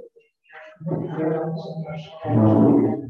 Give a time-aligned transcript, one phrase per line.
[0.85, 3.09] ruega por nosotros pecadores,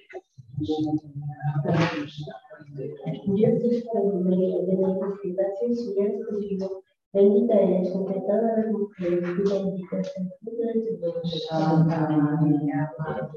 [3.35, 6.83] Dios te salve María, llena eres de gracia, Señor es contigo.
[7.13, 11.39] Bendita eres entre todas las mujeres y bendito es el fruto de tu vientre.
[11.49, 13.29] Santa María, Madre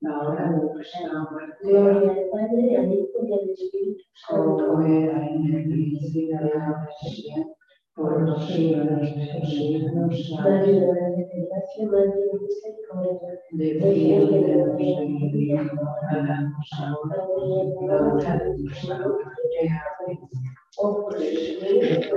[0.00, 1.56] la hora de nuestra muerte.
[1.62, 4.66] Gloria al Padre, al Hijo y al Espíritu Santo.
[4.66, 7.59] Como era en el principio, ahora y siempre,
[7.94, 9.00] por de los siglos.
[10.42, 13.14] María, de gracia, Madre de misericordia,
[13.52, 14.42] De Dios de
[15.32, 15.66] Dios,
[16.10, 19.60] háganos ahora y en la hora de nuestra muerte.
[20.02, 20.18] Amén.
[20.78, 22.16] oh por Jesucristo,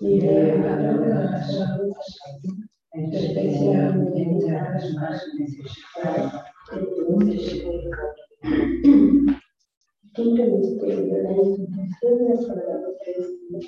[0.00, 1.52] Y de las
[2.94, 9.01] especialmente a las más necesitadas de tu misericordia.
[10.14, 13.60] Quinto misterio, la institución de la Sagrada Eucaristía.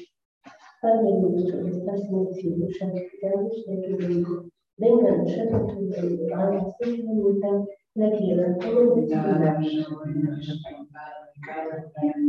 [0.83, 4.51] Padre nuestro que estás en el cielo, santificado sea tu nombre.
[4.77, 9.29] Venga a nosotros tu reino, hágase tu voluntad, en la tierra como en el cielo.
[9.41, 10.55] Danos hoy nuestro
[10.93, 11.75] pan de cada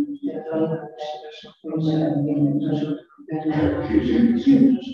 [0.07, 4.85] día, perdona nuestras ofensas, y nosotros perdonamos a nosotros.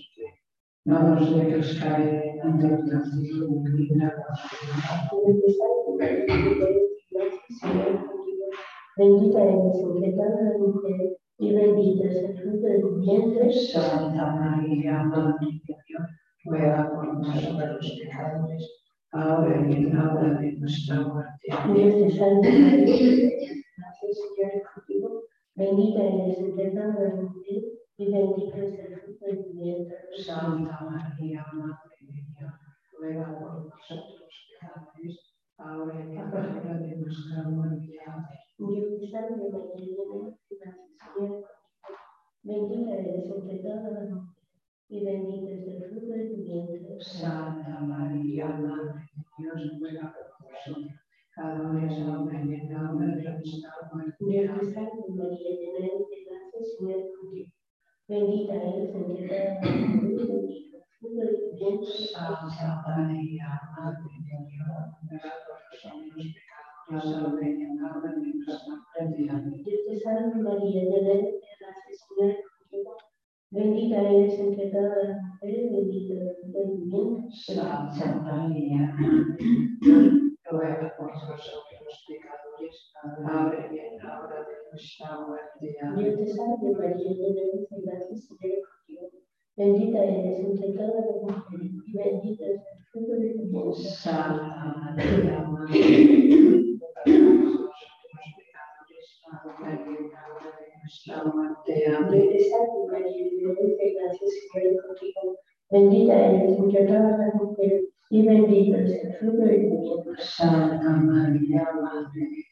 [0.84, 4.40] No nos dejes caer en la tentación y líbranos
[6.00, 6.26] del
[7.62, 8.11] mal.
[8.98, 13.52] Bendita eres entre todas las mujeres y bendito es el fruto de tu vientre.
[13.52, 16.04] Santa María, Madre de Dios,
[16.46, 21.48] ruega por nosotros los pecadores, ahora y en la hora de nuestra muerte.
[21.74, 23.30] Dios te salve María,
[23.78, 25.24] gracias Señor es contigo.
[25.56, 27.64] Bendita eres entre todas las mujeres
[27.98, 29.98] y bendito es el fruto de tu vientre.
[30.18, 32.54] Santa María, Madre de Dios,
[33.00, 33.51] ruega por
[70.42, 71.42] María, llena de.
[73.52, 76.14] Bendita eres entre todas las mujeres, bendito
[76.54, 77.30] el.
[77.32, 78.96] Santa María,
[80.50, 82.94] ruega por nosotros pecadores,
[83.24, 85.78] ahora y en la hora de nuestra muerte.
[85.98, 88.61] Dios te salve María, llena de gracia.
[89.62, 93.84] Bendita eres entre todas las mujeres y bendito es el fruto de tu vientre.
[93.84, 96.72] Santa María, Madre de Dios,
[100.82, 101.72] nuestra muerte.
[101.96, 102.30] Amén.
[102.50, 103.24] Salve María,
[103.78, 105.22] de gracia, Señor contigo.
[105.70, 110.24] Bendita eres entre todas las mujeres y bendito es el fruto de tu vientre.
[110.24, 112.51] Santa María, Madre de Dios,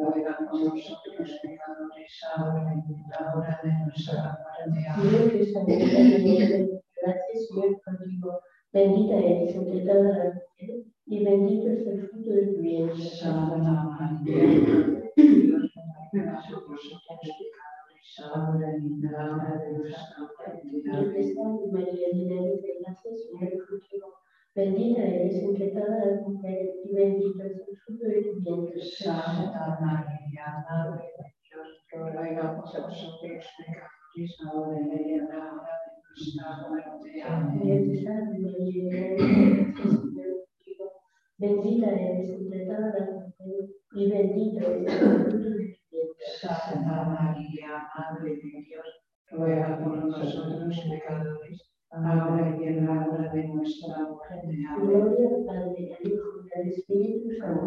[0.00, 4.88] nosotros pecadores, ahora y en la hora de nuestra muerte.
[4.88, 5.10] Amén.
[5.10, 8.40] Dios que salve, llena de gracia, Señor contigo.
[8.72, 12.96] Bendita eres entre todas las mujeres y bendito es el fruto de tu vientre.
[12.96, 13.56] Santa
[21.72, 23.46] María, llena de Señor.
[24.54, 31.68] Bendita eres entre todas las mujeres y bendito es el Santa María, Madre de Dios,
[31.92, 37.22] ruega por nosotros pecadores, ahora y en la hora de nuestra muerte.
[37.22, 37.82] Amén.
[41.38, 45.50] Bendita eres entre todas las mujeres y bendito es el fruto de tu
[45.90, 46.26] vientre.
[46.40, 48.86] Santa María, Madre de Dios,
[49.30, 54.56] ruega por nosotros pecadores, ahora y en la hora de nuestra muerte.
[54.70, 54.88] Amén.
[54.88, 57.58] Gloria al Padre, al Hijo y al Espíritu El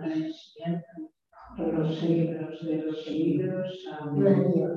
[0.00, 3.86] principio, y y por los siglos de los siglos.
[4.00, 4.24] Amén.
[4.24, 4.68] María,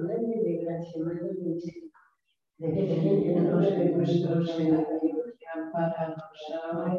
[0.43, 1.91] de Gracia, Madre de Misericordia.
[2.57, 2.67] De
[3.95, 5.45] nuestros enemigos y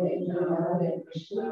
[0.06, 1.46] en la hora de nuestra.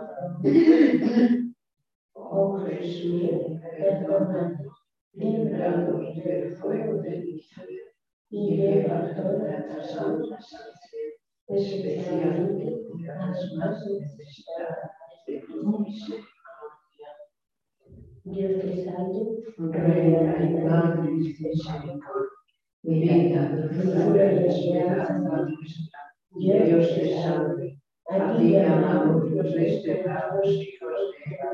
[2.12, 3.22] Oh Jesús,
[3.60, 4.74] perdónanos,
[5.12, 7.90] líbranos del fuego del infierno
[8.30, 11.14] y lleva todas las almas al cielo,
[11.48, 12.89] especialmente
[15.78, 17.10] misericordia.
[18.24, 19.22] Dios te salve,
[19.58, 22.00] Reina y Madre de misericordia,
[22.82, 26.00] vida, dulzura y esperanza nuestra.
[26.36, 27.80] Dios te salve.
[28.08, 31.52] A ti llamamos los desterrados hijos de Eva.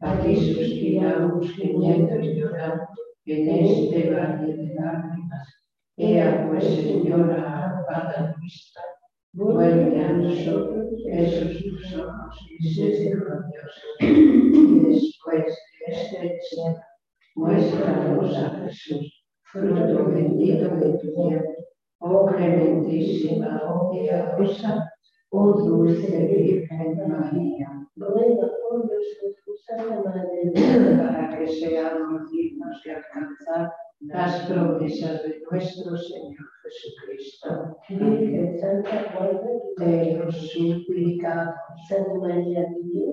[0.00, 2.88] A ti suspiramos gimiendo y llorando
[3.26, 5.48] en este valle de lágrimas.
[5.96, 8.82] Ea pues, Señora, ampara nuestra,
[9.34, 13.84] vuelve a nosotros esos tus ojos misericordiosos.
[14.00, 16.80] Y después de este encierro,
[17.36, 21.56] muéstranos a Jesús, fruto bendito de tu vientre.
[22.00, 24.90] Oh clementísima, oh piadosa,
[25.30, 26.96] oh dulce Virgen
[27.98, 28.24] Para
[31.36, 37.76] que seamos dignos de alcanzar las promesas de nuestro Señor Jesucristo.
[37.90, 38.96] Virgen Santa,
[39.76, 41.54] Te lo suplicamos,
[42.20, 42.66] María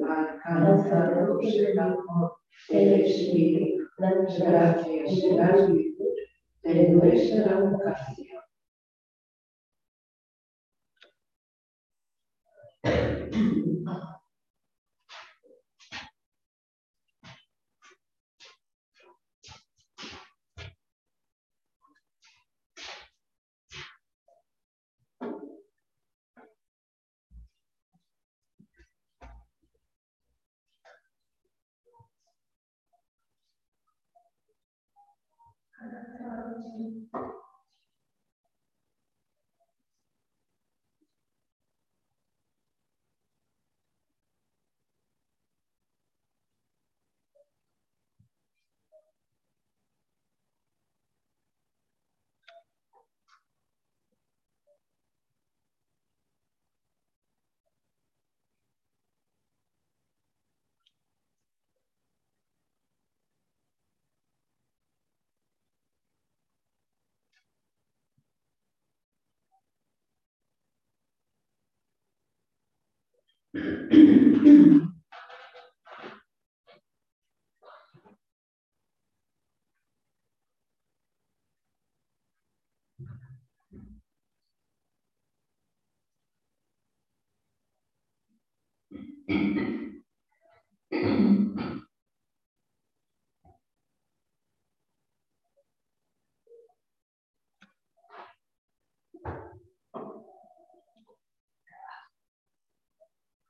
[0.08, 2.38] alcanzanos el amor
[2.70, 5.22] del Espíritu, gracias
[6.64, 8.29] de nuestra vocación.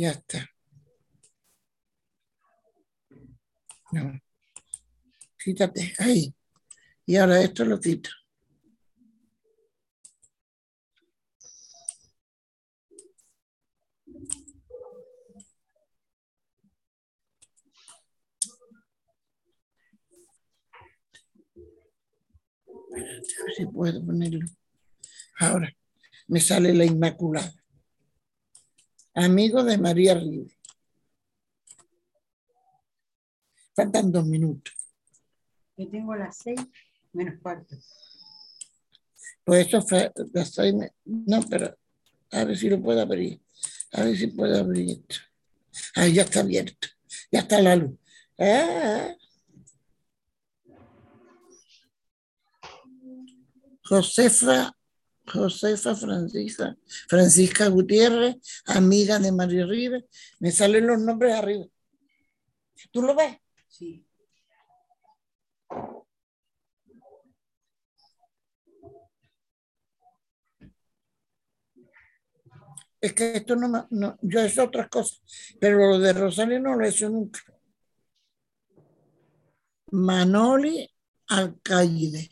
[0.00, 0.48] Ya está.
[3.92, 4.18] No.
[5.38, 5.92] Quítate.
[5.98, 6.34] Ahí.
[7.04, 8.08] Y ahora esto lo quito.
[22.94, 24.46] A ver si puedo ponerlo.
[25.40, 25.70] Ahora
[26.26, 27.59] me sale la Inmaculada.
[29.14, 30.56] Amigo de María Rive.
[33.74, 34.74] Faltan dos minutos.
[35.76, 36.60] Yo tengo las seis
[37.12, 37.76] menos cuarto.
[39.44, 40.74] Pues eso fue las seis.
[41.04, 41.76] No, pero
[42.30, 43.40] a ver si lo puedo abrir.
[43.92, 45.16] A ver si puedo abrir esto.
[45.96, 46.88] Ah, ya está abierto.
[47.32, 47.98] Ya está la luz.
[48.38, 49.14] Ah.
[53.82, 54.76] Josefa,
[55.32, 56.76] Josefa Francisca,
[57.08, 60.06] Francisca Gutiérrez, amiga de María Rive.
[60.40, 61.66] Me salen los nombres arriba.
[62.92, 63.38] ¿Tú lo ves?
[63.68, 64.06] Sí.
[73.00, 75.20] Es que esto no, me- no yo he hecho otras cosas,
[75.60, 77.40] pero lo de Rosario no lo he hecho nunca.
[80.06, 80.88] Manoli
[81.28, 82.22] Alcaide,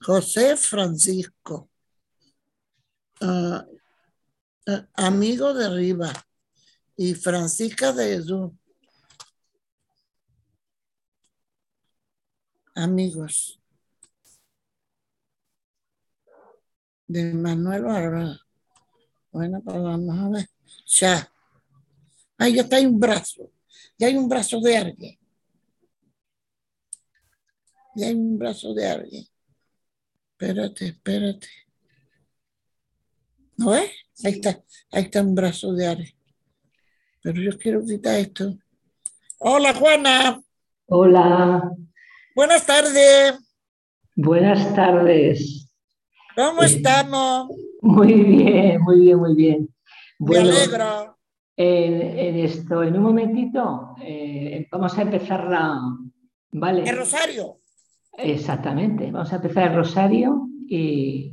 [0.00, 1.70] José Francisco,
[3.20, 3.66] ah,
[4.94, 6.12] amigo de Riva
[6.96, 8.52] y Francisca de Jesús.
[12.74, 13.58] Amigos
[17.06, 18.40] de Manuel Alvarado.
[19.32, 20.48] Bueno, pues vamos a ver.
[20.86, 21.32] Ya.
[22.38, 23.50] Ahí está hay un brazo.
[23.98, 25.18] Ya hay un brazo de alguien.
[27.94, 29.26] Ya hay un brazo de alguien.
[30.32, 31.48] Espérate, espérate.
[33.58, 33.90] ¿No ves?
[34.24, 34.60] Ahí está.
[34.92, 36.12] Ahí está un brazo de alguien.
[37.22, 38.54] Pero yo quiero quitar esto.
[39.38, 40.40] Hola, Juana.
[40.88, 41.70] Hola,
[42.34, 43.34] Buenas tardes.
[44.14, 45.68] buenas tardes.
[46.34, 47.48] ¿Cómo Eh, estamos?
[47.82, 49.68] Muy bien, muy bien, muy bien.
[50.18, 51.18] Me Bueno, alegro.
[51.56, 55.80] en, en esto, en un momentito, eh, vamos a empezar la...
[56.52, 57.60] Vale, ¿El Rosario?
[58.18, 61.32] exactamente, vamos a empezar el rosario y,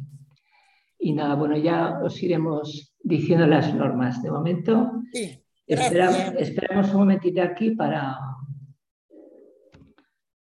[1.03, 4.23] y nada, bueno, ya os iremos diciendo las normas.
[4.23, 5.43] De momento, Sí.
[5.67, 8.17] esperamos, esperamos un momentito aquí para...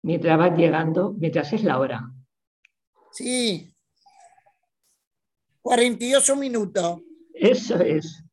[0.03, 2.11] Mientras van llegando, mientras es la hora.
[3.11, 3.73] Sí.
[5.61, 7.01] 48 minutos.
[7.33, 8.23] Eso es.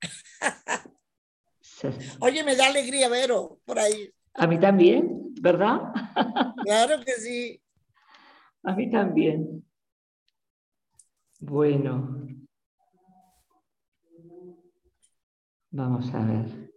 [2.20, 4.10] Oye, me da alegría veros por ahí.
[4.34, 5.80] A mí también, ¿verdad?
[6.64, 7.60] Claro que sí.
[8.62, 9.64] A mí también.
[11.46, 12.26] Bueno.
[15.70, 16.70] Vamos a ver.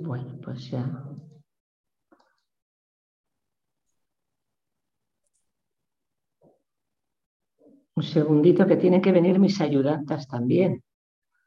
[0.00, 0.84] Bueno, pues ya.
[7.94, 10.82] Un segundito que tienen que venir mis ayudantas también.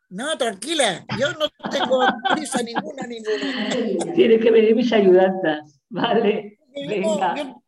[0.10, 1.06] No, tranquila.
[1.20, 2.00] Yo no tengo
[2.34, 4.14] prisa ninguna, ninguna.
[4.16, 6.60] Tienen que venir mis ayudantas, ¿vale?
[6.76, 7.36] Yo, Venga.
[7.36, 7.64] yo-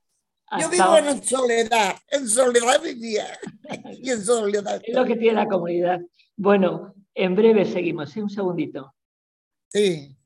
[0.59, 1.95] yo vivo en soledad.
[2.09, 3.25] En soledad vivía.
[3.91, 4.81] Y en soledad.
[4.83, 6.01] Es lo que tiene la comunidad.
[6.35, 8.23] Bueno, en breve seguimos, ¿eh?
[8.23, 8.93] un segundito.
[9.69, 10.17] Sí.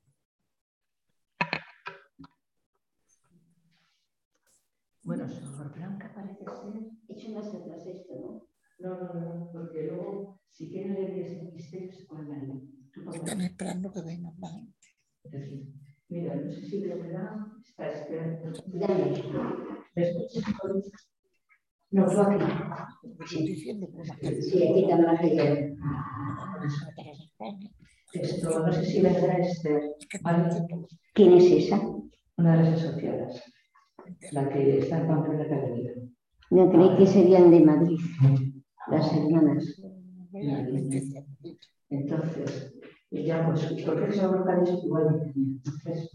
[5.04, 6.82] Bueno, Sor Blanca parece ser.
[7.08, 8.48] Hecho más atrás esto, ¿no?
[8.80, 11.45] No, no, no, porque luego, si quieren leer
[13.14, 15.76] Están esperando que venga más gente.
[16.10, 18.52] Mira, no sé si lo da está esperando.
[18.68, 19.24] Dale.
[19.96, 20.44] ¿Me escuchas?
[21.92, 22.46] No, tú aquí.
[23.22, 25.76] Estoy diciendo que una Sí, aquí también la gente.
[28.14, 30.50] Esto, no sé si vendrá Esther, ¿vale?
[31.14, 31.82] ¿Quién es esa?
[32.38, 33.44] Una de las asociadas,
[34.32, 35.94] la que está en Pamplona Academia.
[36.52, 38.00] No creí que serían de Madrid,
[38.88, 39.82] las hermanas.
[41.90, 42.74] Entonces,
[43.12, 45.58] ella, pues, porque son locales igual que tenía.
[45.58, 46.12] Entonces,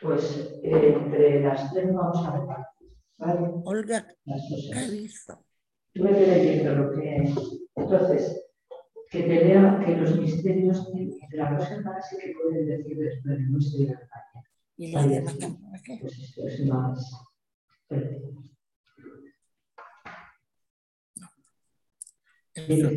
[0.00, 2.88] pues, eh, entre las tres vamos a repartir,
[3.18, 3.50] ¿vale?
[3.64, 5.38] Olga Las cosas.
[5.92, 7.34] Tú me leyendo lo que
[7.74, 8.48] Entonces,
[9.10, 13.38] que te lea que los misterios de las dos hermanas sí que pueden decir después
[13.38, 14.48] de nuestra campaña.
[14.76, 15.72] Y demás también.
[15.84, 15.98] ¿qué?
[16.00, 17.10] Pues esto es más.
[17.88, 18.22] fuerte.
[22.54, 22.90] Eso.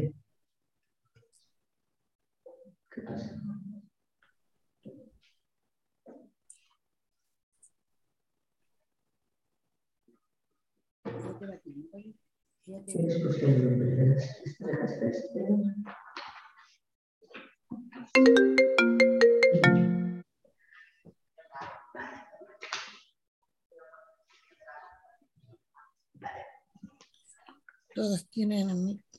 [27.94, 29.12] Todas tienen el micro.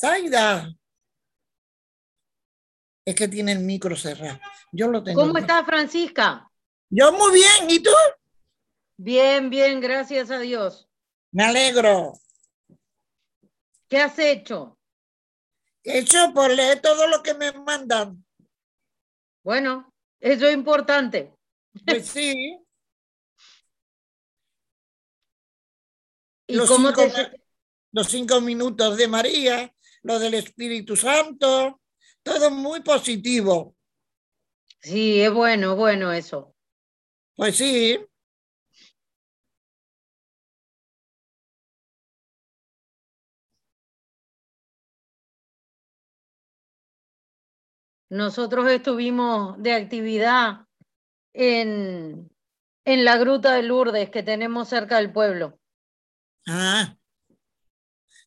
[0.00, 0.72] Zaida.
[3.04, 4.40] Es que tiene el micro cerrado.
[4.72, 5.20] Yo lo tengo.
[5.20, 6.50] ¿Cómo estás, Francisca?
[6.88, 7.68] Yo muy bien.
[7.68, 7.90] ¿Y tú?
[8.96, 10.88] Bien, bien, gracias a Dios.
[11.32, 12.14] Me alegro.
[13.88, 14.78] ¿Qué has hecho?
[15.82, 18.24] He hecho por leer todo lo que me mandan.
[19.42, 21.34] Bueno, eso es importante.
[21.84, 22.58] Pues sí.
[26.46, 27.42] ¿Y Los cómo cinco, te...
[27.92, 29.72] los cinco minutos de María,
[30.02, 31.80] lo del Espíritu Santo,
[32.22, 33.76] todo muy positivo.
[34.80, 36.54] Sí, es bueno, bueno eso.
[37.34, 37.98] Pues sí.
[48.08, 50.66] Nosotros estuvimos de actividad
[51.32, 52.28] en,
[52.84, 55.60] en la Gruta de Lourdes que tenemos cerca del pueblo.
[56.48, 56.96] Ah.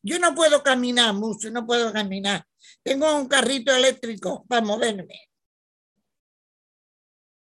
[0.06, 2.46] Yo no puedo caminar mucho, no puedo caminar.
[2.82, 5.30] Tengo un carrito eléctrico para moverme.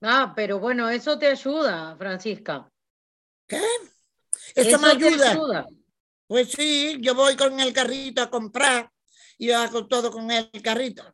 [0.03, 2.71] Ah, pero bueno, eso te ayuda, Francisca.
[3.47, 3.63] ¿Qué?
[4.55, 5.31] Eso, me ayuda.
[5.31, 5.67] ayuda.
[6.27, 8.93] Pues sí, yo voy con el carrito a comprar
[9.39, 11.05] y hago todo con el carrito.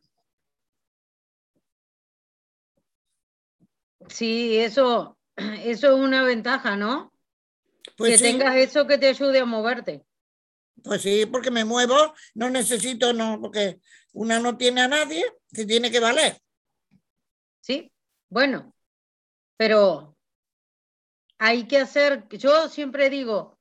[4.09, 7.13] Sí, eso, eso es una ventaja, ¿no?
[7.95, 10.05] Pues que sí, tengas eso que te ayude a moverte.
[10.83, 13.79] Pues sí, porque me muevo, no necesito, no, porque
[14.13, 16.39] una no tiene a nadie, se tiene que valer.
[17.61, 17.91] Sí,
[18.29, 18.73] bueno,
[19.57, 20.17] pero
[21.37, 23.57] hay que hacer, yo siempre digo,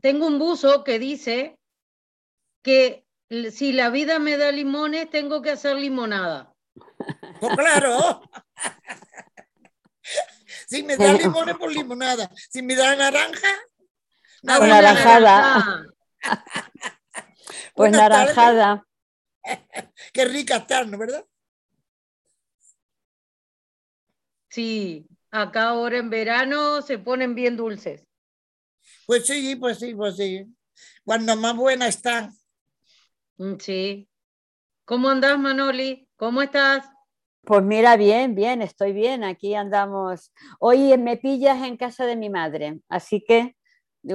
[0.00, 1.58] tengo un buzo que dice
[2.62, 3.04] que
[3.52, 6.52] si la vida me da limones, tengo que hacer limonada.
[7.40, 8.22] Pues claro.
[10.68, 12.30] si me da limones, por limonada.
[12.50, 13.48] Si me da naranja,
[14.46, 15.86] Ah, Pues naranjada.
[17.74, 18.36] Pues Buenas tardes.
[18.36, 18.86] naranjada.
[20.12, 21.24] qué rica están, ¿no verdad?
[24.48, 28.06] Sí, acá ahora en verano se ponen bien dulces.
[29.06, 30.46] Pues sí, pues sí, pues sí.
[31.04, 32.32] Cuando más buena están.
[33.36, 34.08] Mm, Sí.
[34.86, 36.08] ¿Cómo andás, Manoli?
[36.16, 36.88] ¿Cómo estás?
[37.42, 39.24] Pues mira, bien, bien, estoy bien.
[39.24, 40.32] Aquí andamos.
[40.60, 43.56] Hoy me pillas en casa de mi madre, así que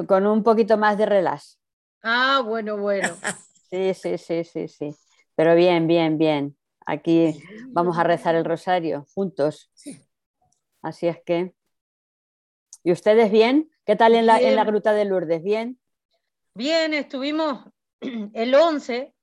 [0.07, 1.60] con un poquito más de relax.
[2.03, 3.09] Ah, bueno, bueno.
[3.71, 4.93] Sí, sí, sí, sí, sí.
[5.33, 6.57] Pero bien, bien, bien.
[6.85, 9.69] Aquí vamos a rezar el rosario juntos.
[9.73, 9.97] Sí.
[10.81, 11.53] Así es que.
[12.83, 13.71] ¿Y ustedes bien?
[13.85, 15.41] ¿Qué tal en la, en la gruta de Lourdes?
[15.41, 15.79] ¿Bien?
[16.53, 17.63] Bien, estuvimos
[18.33, 19.13] el 11.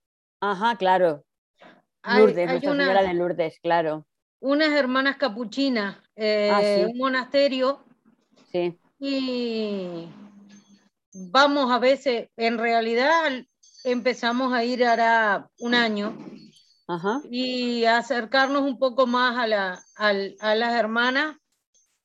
[0.40, 1.26] Ajá, claro.
[2.02, 4.06] Hay, Lourdes, hay Nuestra unas, Señora de Lourdes, claro.
[4.40, 6.84] unas hermanas capuchinas, eh, Ah, sí.
[6.90, 7.84] un monasterio,
[8.50, 8.80] Sí.
[8.98, 10.08] y
[11.30, 13.30] vamos a veces, en realidad
[13.84, 16.16] empezamos a ir hará un año
[16.86, 17.20] Ajá.
[17.30, 21.36] y a acercarnos un poco más a, la, al- a las hermanas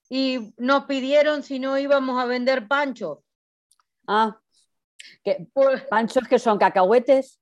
[0.09, 3.19] y nos pidieron si no íbamos a vender panchos.
[4.07, 4.37] Ah,
[5.23, 5.47] ¿qué,
[5.89, 7.39] ¿panchos que son cacahuetes?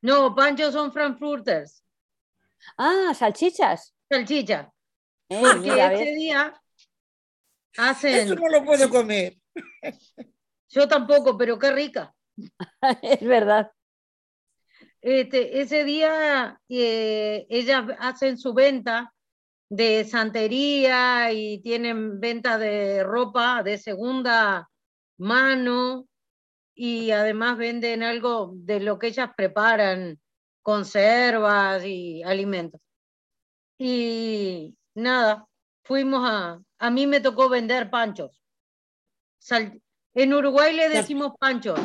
[0.00, 1.84] no, panchos son frankfurters,
[2.76, 3.94] Ah, salchichas.
[4.08, 4.72] salchicha.
[5.28, 6.62] Eh, Porque mira, ese día
[7.78, 9.36] hacen, Eso no lo puedo comer.
[10.72, 12.14] yo tampoco, pero qué rica.
[13.02, 13.70] es verdad.
[15.00, 19.12] Este, ese día eh, ellas hacen su venta
[19.68, 24.68] de santería y tienen venta de ropa de segunda
[25.18, 26.06] mano
[26.74, 30.20] y además venden algo de lo que ellas preparan,
[30.62, 32.80] conservas y alimentos.
[33.78, 35.46] Y nada,
[35.84, 38.40] fuimos a, a mí me tocó vender panchos.
[39.38, 39.81] Sal-
[40.14, 41.80] en Uruguay le decimos panchos.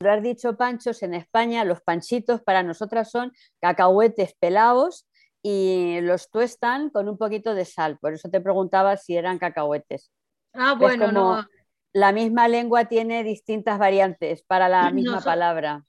[0.00, 5.06] Lo has dicho panchos, en España los panchitos para nosotras son cacahuetes pelados
[5.42, 7.98] y los tuestan con un poquito de sal.
[7.98, 10.10] Por eso te preguntaba si eran cacahuetes.
[10.52, 11.48] Ah, ¿Ves bueno, cómo no.
[11.94, 15.84] La misma lengua tiene distintas variantes para la misma palabra.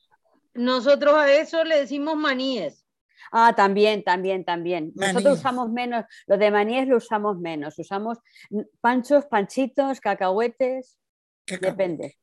[0.53, 2.82] Nosotros a eso le decimos maníes.
[3.31, 4.91] Ah, también, también, también.
[4.95, 7.77] Nosotros usamos menos, lo de maníes lo usamos menos.
[7.79, 8.19] Usamos
[8.81, 10.97] panchos, panchitos, cacahuetes,
[11.45, 12.17] depende.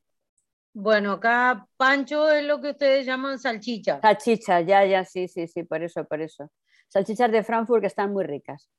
[0.73, 3.99] Bueno, acá pancho es lo que ustedes llaman salchicha.
[4.01, 6.49] Salchichas, ya, ya, sí, sí, sí, por eso, por eso.
[6.87, 8.69] Salchichas de Frankfurt que están muy ricas.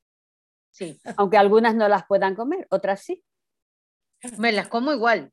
[0.71, 3.23] Sí, Aunque algunas no las puedan comer, otras sí.
[4.39, 5.31] me las como igual.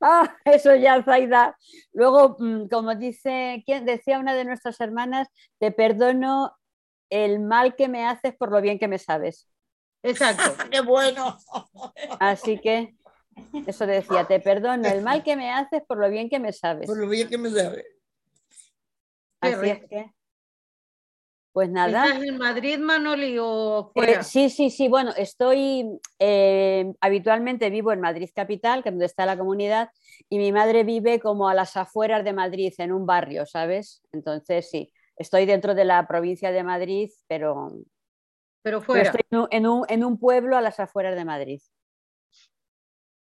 [0.00, 1.56] Ah, eso ya, Zaida.
[1.92, 5.28] Luego, mm, como dice, ¿quién decía una de nuestras hermanas,
[5.58, 6.52] te perdono
[7.10, 9.48] el mal que me haces por lo bien que me sabes.
[10.02, 10.42] Exacto.
[10.70, 11.38] ¡Qué bueno!
[12.20, 12.94] Así que
[13.66, 16.86] eso decía, te perdono el mal que me haces por lo bien que me sabes.
[16.86, 17.84] Por lo bien que me sabe.
[19.40, 19.88] Qué Así es rico.
[19.88, 20.10] que,
[21.56, 22.04] pues nada.
[22.04, 24.88] ¿Estás en Madrid, Manoli, o Eh, sí, sí, sí.
[24.88, 25.86] Bueno, estoy
[26.18, 29.88] eh, habitualmente vivo en Madrid capital, que es donde está la comunidad,
[30.28, 34.02] y mi madre vive como a las afueras de Madrid, en un barrio, ¿sabes?
[34.12, 37.70] Entonces sí, estoy dentro de la provincia de Madrid, pero,
[38.62, 39.10] Pero pero fuera.
[39.10, 41.60] estoy en un, en un- en un pueblo a las afueras de Madrid.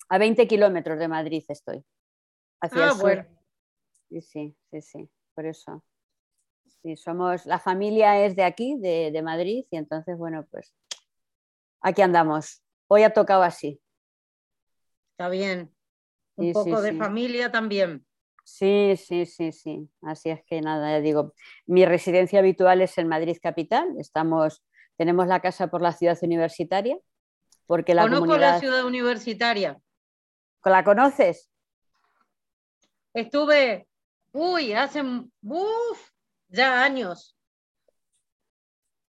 [0.10, 1.84] A 20 kilómetros de Madrid estoy.
[2.62, 3.02] Hacia Ah, el sur.
[3.02, 3.26] bueno.
[4.10, 5.84] Sí, sí, sí, sí, por eso.
[6.86, 10.72] Sí, somos, la familia es de aquí, de, de Madrid, y entonces, bueno, pues
[11.82, 12.62] aquí andamos.
[12.88, 13.82] Hoy ha tocado así.
[15.14, 15.74] Está bien.
[16.36, 16.98] Un Sí, sí, poco de sí.
[16.98, 18.06] familia también.
[18.44, 19.90] Sí, sí, sí, sí.
[20.04, 21.34] Así es que nada, ya digo,
[21.66, 23.96] mi residencia habitual es en Madrid capital.
[23.98, 24.64] Estamos,
[24.96, 27.00] tenemos la casa por la ciudad universitaria,
[27.66, 28.52] porque la Conozco comunidad.
[28.54, 29.82] la ciudad universitaria.
[30.64, 31.50] ¿La conoces?
[33.16, 33.88] Estuve,
[34.34, 35.02] uy, hace,
[35.42, 36.12] uf,
[36.48, 37.38] ya años.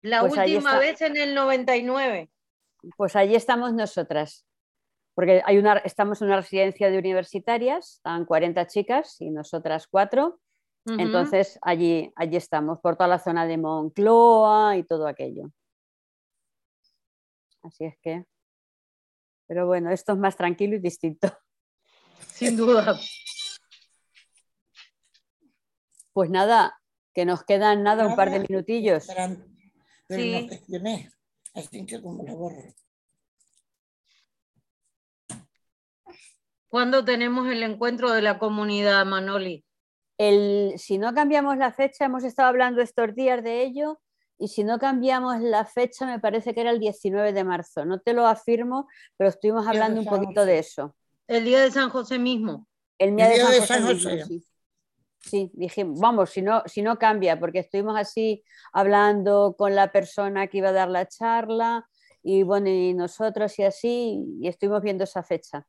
[0.03, 2.31] La Pues última vez en el 99.
[2.97, 4.47] Pues allí estamos nosotras,
[5.15, 10.41] porque hay una, estamos en una residencia de universitarias, están 40 chicas y nosotras cuatro.
[10.89, 15.51] Entonces allí, allí estamos, por toda la zona de Moncloa y todo aquello.
[17.65, 18.25] Así es que,
[19.49, 21.37] pero bueno, esto es más tranquilo y distinto.
[22.29, 22.97] Sin duda.
[26.13, 26.79] Pues nada,
[27.17, 29.07] que nos quedan nada, un par de minutillos.
[29.07, 29.37] Pero
[30.07, 30.33] pero Sí.
[30.43, 31.11] no gestioné.
[31.55, 32.63] Así que como lo borro.
[36.69, 39.65] ¿Cuándo tenemos el encuentro de la comunidad, Manoli?
[40.19, 43.99] El, si no cambiamos la fecha, hemos estado hablando estos días de ello,
[44.39, 47.87] y si no cambiamos la fecha, me parece que era el 19 de marzo.
[47.87, 50.51] No te lo afirmo, pero estuvimos hablando un poquito José.
[50.53, 50.95] de eso.
[51.27, 52.69] El día de San José mismo.
[52.99, 54.45] El día, El de, San de José mismo, sí.
[55.27, 60.47] Sí, dijimos, vamos, si no, si no cambia, porque estuvimos así hablando con la persona
[60.47, 61.89] que iba a dar la charla
[62.23, 65.67] y bueno, y nosotros y así, y estuvimos viendo esa fecha.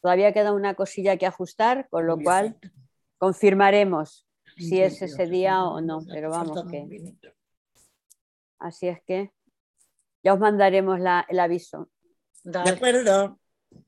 [0.00, 2.58] Todavía queda una cosilla que ajustar, con lo Muy cual
[3.18, 6.78] confirmaremos si es 28, ese día o no, 29, pero vamos que
[8.58, 9.32] así es que
[10.22, 11.90] ya os mandaremos la- el aviso.
[12.42, 13.38] De acuerdo.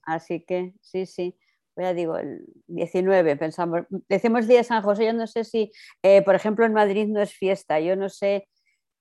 [0.03, 1.39] Así que sí, sí.
[1.81, 3.83] Ya digo, el 19, pensamos.
[4.09, 5.71] Decimos Día de San José, yo no sé si,
[6.03, 8.47] eh, por ejemplo, en Madrid no es fiesta, yo no sé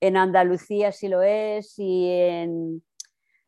[0.00, 2.82] en Andalucía si lo es, si en,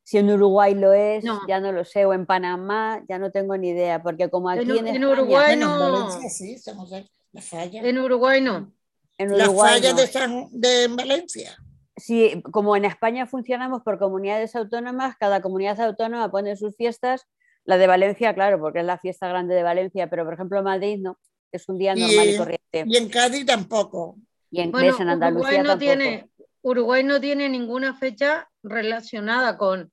[0.02, 1.40] si en Uruguay lo es, No.
[1.48, 4.62] ya no lo sé, o en Panamá, ya no tengo ni idea, porque como aquí
[4.62, 5.78] En- en, en España- Uruguay en no.
[5.78, 7.80] Valencia sí, estamos en la falla.
[7.82, 8.72] En Uruguay no.
[9.18, 9.96] en La Uruguay falla no.
[10.00, 11.56] de, San, de Valencia.
[11.96, 17.26] Sí, como en España funcionamos por comunidades autónomas, cada comunidad autónoma pone sus fiestas.
[17.64, 20.98] La de Valencia, claro, porque es la fiesta grande de Valencia, pero por ejemplo Madrid
[21.00, 21.18] no,
[21.52, 22.84] es un día normal y corriente.
[22.86, 24.16] Y en Cádiz tampoco.
[24.50, 25.78] Y en, Bueno, en Andalucía Uruguay no, tampoco.
[25.78, 26.30] tiene,
[26.62, 29.90] Uruguay no tiene ninguna fecha relacionada con,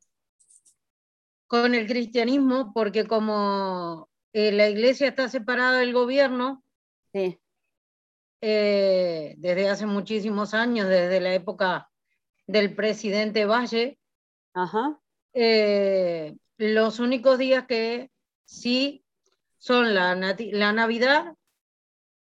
[1.48, 6.64] con el cristianismo, porque como eh, la iglesia está separada del gobierno
[7.12, 7.40] Sí,
[8.42, 11.90] eh, desde hace muchísimos años, desde la época
[12.48, 14.00] del presidente Valle,
[14.54, 15.00] Ajá.
[15.34, 18.12] Eh, los únicos días que
[18.44, 19.06] sí
[19.58, 21.34] son la, Navidad,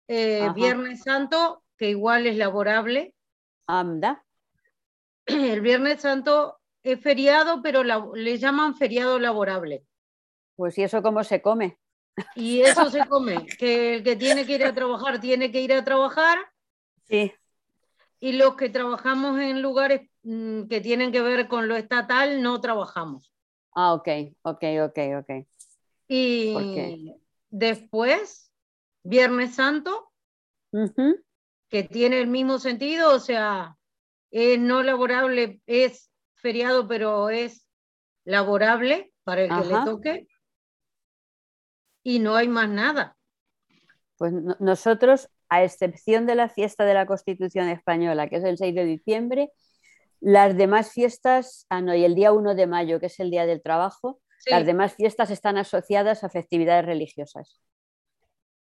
[0.06, 0.48] eh.
[0.54, 3.14] Viernes Santo, que igual es laborable.
[3.66, 4.24] Anda.
[5.26, 9.84] El Viernes Santo es feriado, pero la- le llaman feriado laborable.
[10.56, 11.78] Pues ¿y eso cómo se come?
[12.34, 15.72] Y eso se come, que el que tiene que ir a trabajar tiene que ir
[15.72, 16.38] a trabajar
[17.04, 17.32] Sí.
[18.20, 22.60] y los que trabajamos en lugares mm, que tienen que ver con lo estatal no
[22.60, 23.32] trabajamos.
[23.80, 24.08] Ah, ok,
[24.42, 25.30] ok, ok, ok.
[26.52, 27.14] ¿Por Y
[27.50, 28.50] después,
[29.04, 30.12] Viernes Santo,
[31.68, 33.76] que tiene el mismo sentido, o sea,
[34.32, 37.68] es no laborable, es feriado, pero es
[38.24, 39.84] laborable para el que le Ajá.
[39.84, 40.26] toque.
[42.02, 43.16] Y no hay más nada.
[44.16, 48.58] Pues no- nosotros, a excepción de la fiesta de la Constitución Española, que es el
[48.58, 49.50] 6 de diciembre,
[50.20, 53.46] las demás fiestas, ah, no, y el día 1 de mayo, que es el Día
[53.46, 57.60] del Trabajo, Sí, las demás fiestas están asociadas a festividades religiosas.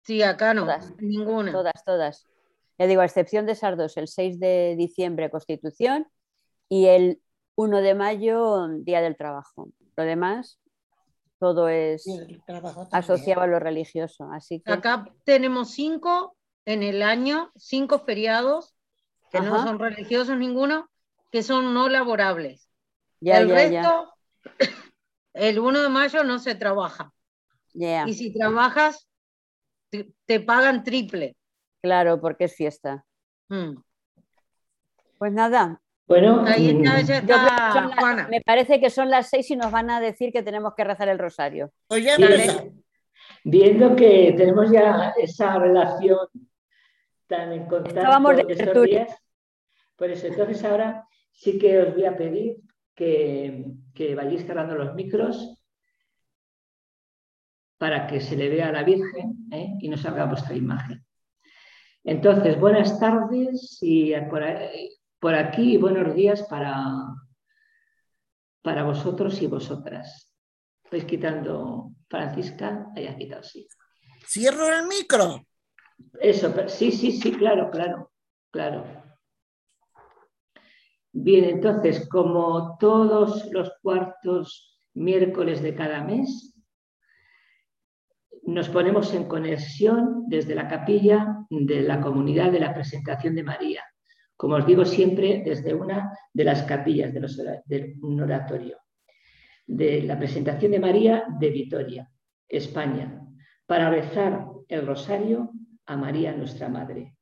[0.03, 1.53] sí, acá no, todas, ninguna.
[1.53, 2.27] Todas, todas.
[2.79, 6.07] Ya digo, a excepción de esas dos, el 6 de diciembre Constitución
[6.69, 7.21] y el
[7.57, 9.71] 1 de mayo Día del Trabajo.
[9.97, 10.61] Lo demás,
[11.39, 12.07] todo es
[12.93, 14.29] asociado a lo religioso.
[14.33, 18.75] Así que, Acá tenemos cinco en el año, cinco feriados,
[19.31, 20.89] que no son religiosos ninguno,
[21.31, 22.69] que son no laborables.
[23.21, 24.15] ya, el ya, ya, resto,
[25.35, 27.13] el 1 de mayo no se trabaja.
[27.75, 28.05] ya.
[28.07, 29.09] Y si trabajas,
[29.91, 31.37] te, te pagan triple.
[31.83, 33.05] Claro, porque es fiesta.
[33.49, 33.77] Mm.
[35.19, 38.29] Pues nada, Bueno, Ahí está, mm, ya yo creo que está la- Juana.
[38.29, 41.09] me parece que son las seis y nos van a decir que tenemos que rezar
[41.09, 41.73] el rosario.
[41.89, 42.33] Pues ya Bien.
[42.33, 42.65] empezó.
[43.45, 46.19] viendo que tenemos ya esa relación
[47.27, 49.17] tan en contacto Estábamos de días,
[49.97, 51.07] por eso entonces ahora
[51.37, 52.57] sí que os voy a pedir
[52.95, 55.57] que, que vayáis cerrando los micros
[57.79, 59.75] para que se le vea a la Virgen ¿eh?
[59.81, 61.05] y no salga vuestra imagen.
[62.05, 64.13] Entonces, buenas tardes y
[65.21, 66.75] por, aquí buenos días para,
[68.63, 70.33] para vosotros y vosotras.
[70.91, 73.67] Vais quitando, Francisca, haya quitado, sí.
[74.25, 75.45] Cierro el micro.
[76.21, 78.13] Eso, sí, sí, sí, claro, claro,
[78.51, 79.06] claro.
[81.19, 86.55] Bien, entonces, como todos los cuartos miércoles de cada mes,
[88.43, 93.83] nos ponemos en conexión desde la capilla de la comunidad de la presentación de María.
[94.37, 98.77] Como os digo siempre, desde una de las capillas de un oratorio,
[99.67, 102.11] de la presentación de María de Vitoria,
[102.47, 103.23] España,
[103.65, 105.51] para rezar el rosario
[105.87, 107.17] a María nuestra Madre.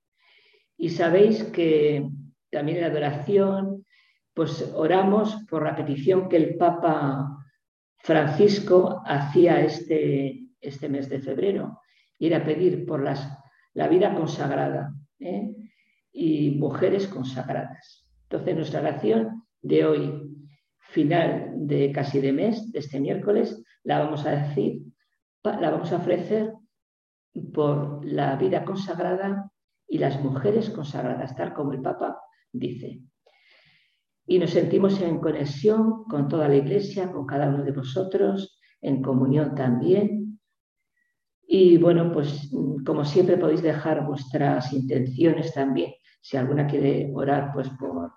[0.77, 2.11] Y sabéis que
[2.51, 3.84] también la adoración,
[4.35, 7.39] pues oramos por la petición que el Papa
[7.99, 11.81] Francisco hacía este, este mes de febrero,
[12.19, 13.27] y era pedir por las,
[13.75, 15.55] la vida consagrada ¿eh?
[16.13, 18.07] y mujeres consagradas.
[18.25, 20.37] Entonces nuestra oración de hoy,
[20.79, 24.83] final de casi de mes, de este miércoles, la vamos a decir,
[25.43, 26.53] la vamos a ofrecer
[27.53, 29.51] por la vida consagrada
[29.87, 32.21] y las mujeres consagradas, tal como el Papa
[32.53, 33.01] dice.
[34.27, 39.03] Y nos sentimos en conexión con toda la Iglesia, con cada uno de vosotros, en
[39.03, 40.41] comunión también.
[41.47, 42.51] Y bueno, pues
[42.85, 45.93] como siempre podéis dejar vuestras intenciones también.
[46.21, 48.13] Si alguna quiere orar, pues por,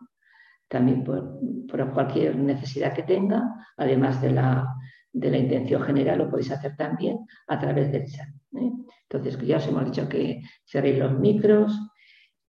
[0.67, 3.43] también por, por cualquier necesidad que tenga,
[3.75, 4.75] además de la,
[5.11, 8.29] de la intención general, lo podéis hacer también a través del chat.
[8.55, 8.71] ¿eh?
[9.09, 11.77] Entonces, ya os hemos dicho que cerréis los micros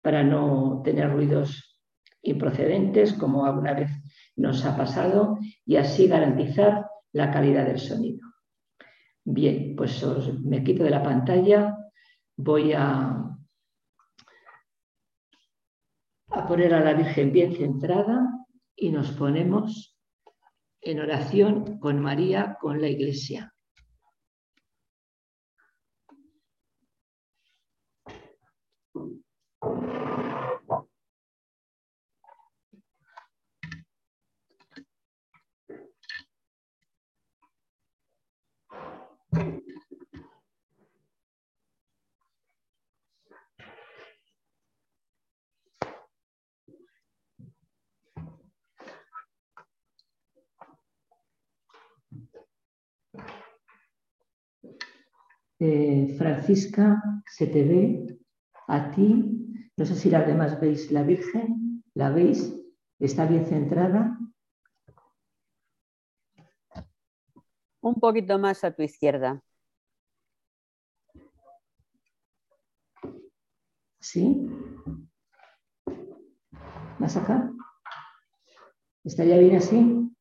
[0.01, 1.66] para no tener ruidos
[2.29, 3.89] improcedentes, como alguna vez
[4.35, 8.19] nos ha pasado, y así garantizar la calidad del sonido.
[9.23, 10.05] Bien, pues
[10.43, 11.77] me quito de la pantalla,
[12.35, 13.35] voy a,
[16.29, 19.97] a poner a la Virgen bien centrada y nos ponemos
[20.81, 23.53] en oración con María, con la Iglesia.
[55.59, 58.19] Eh, Francisca, se te ve
[58.67, 59.69] a ti.
[59.75, 61.83] No sé si las demás veis la Virgen.
[61.93, 62.53] ¿La veis?
[62.99, 64.17] ¿Está bien centrada?
[67.81, 69.41] Un poquito más a tu izquierda.
[73.99, 74.47] ¿Sí?
[76.99, 77.51] ¿Más acá?
[79.03, 80.11] ¿Estaría bien así?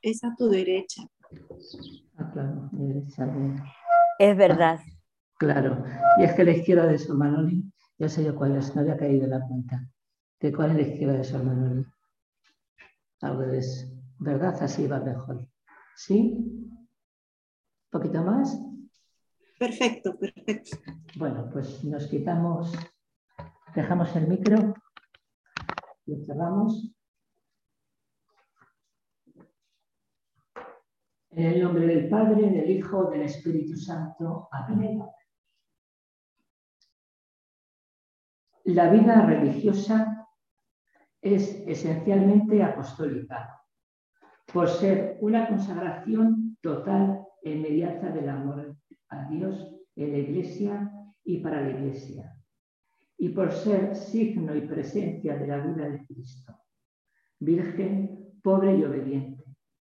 [0.00, 1.02] Es a tu derecha.
[2.16, 2.70] Ah, claro.
[4.18, 4.80] Es verdad.
[5.38, 5.84] Claro.
[6.18, 8.96] Y es que la izquierda de Sor Manoli, ya sé yo cuál es, no había
[8.96, 9.88] caído en la cuenta.
[10.40, 11.86] ¿De cuál es la izquierda de Sor Manoli?
[13.20, 13.86] Algo de eso.
[14.18, 14.56] ¿Verdad?
[14.60, 15.46] Así va mejor.
[15.96, 16.34] ¿Sí?
[16.36, 16.88] ¿Un
[17.90, 18.58] poquito más?
[19.58, 20.76] Perfecto, perfecto.
[21.16, 22.72] Bueno, pues nos quitamos,
[23.74, 24.74] dejamos el micro,
[26.06, 26.94] lo cerramos.
[31.38, 34.48] En el nombre del Padre, del Hijo, del Espíritu Santo.
[34.50, 35.00] Amén.
[38.64, 40.26] La vida religiosa
[41.22, 43.56] es esencialmente apostólica,
[44.52, 48.76] por ser una consagración total e inmediata del amor
[49.10, 50.90] a Dios en la Iglesia
[51.22, 52.36] y para la Iglesia,
[53.16, 56.52] y por ser signo y presencia de la vida de Cristo,
[57.38, 59.44] virgen, pobre y obediente,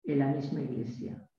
[0.05, 1.29] en la misma Iglesia.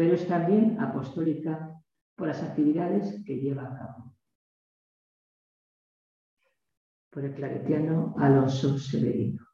[0.00, 1.78] Pero es también apostólica
[2.16, 4.16] por las actividades que lleva a cabo.
[7.10, 9.49] Por el claretiano Alonso Severino.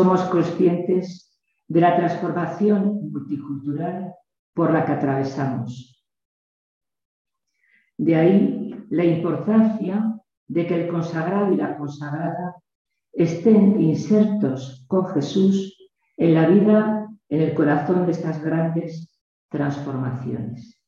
[0.00, 1.30] Somos conscientes
[1.68, 4.14] de la transformación multicultural
[4.54, 6.02] por la que atravesamos.
[7.98, 12.56] De ahí la importancia de que el consagrado y la consagrada
[13.12, 15.76] estén insertos con Jesús
[16.16, 20.82] en la vida, en el corazón de estas grandes transformaciones.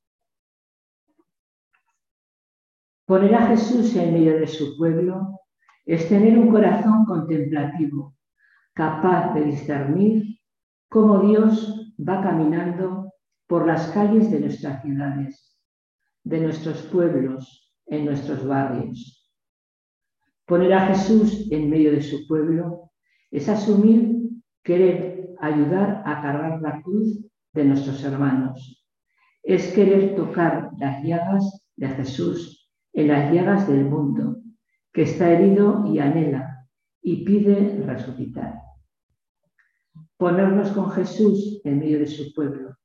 [3.04, 5.38] Poner a Jesús en medio de su pueblo
[5.84, 8.14] es tener un corazón contemplativo,
[8.74, 10.38] capaz de discernir
[10.88, 13.12] cómo Dios va caminando
[13.46, 15.58] por las calles de nuestras ciudades,
[16.24, 19.30] de nuestros pueblos, en nuestros barrios.
[20.46, 22.90] Poner a Jesús en medio de su pueblo
[23.30, 24.18] es asumir
[24.62, 28.86] querer ayudar a cargar la cruz de nuestros hermanos.
[29.42, 34.36] Es querer tocar las llagas de Jesús en las llagas del mundo
[34.92, 36.51] que está herido y anhela
[37.02, 38.60] y pide resucitar.
[40.16, 42.76] Ponernos con Jesús en medio de su pueblo,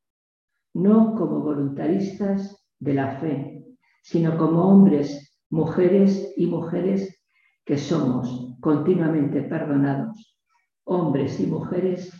[0.74, 3.66] no como voluntaristas de la fe,
[4.02, 7.22] sino como hombres, mujeres y mujeres
[7.64, 10.38] que somos continuamente perdonados,
[10.86, 12.12] hombres y mujeres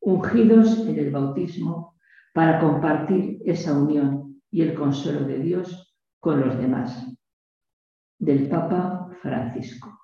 [0.00, 1.96] ungidos en el bautismo
[2.34, 7.16] para compartir esa unión y el consuelo de Dios con los demás.
[8.18, 9.95] Del Papa Francisco.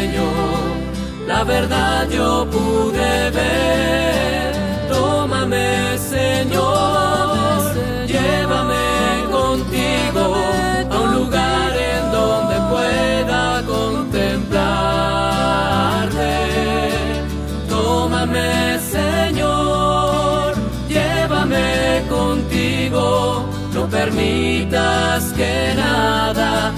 [0.00, 0.64] Señor,
[1.26, 4.54] la verdad yo pude ver.
[4.88, 7.60] Tómame, Señor,
[8.06, 8.86] llévame
[9.30, 10.22] contigo
[10.90, 14.72] a un lugar en donde pueda contemplarte.
[17.68, 20.54] Tómame, Señor,
[20.88, 23.44] llévame contigo,
[23.74, 26.72] no permitas que nada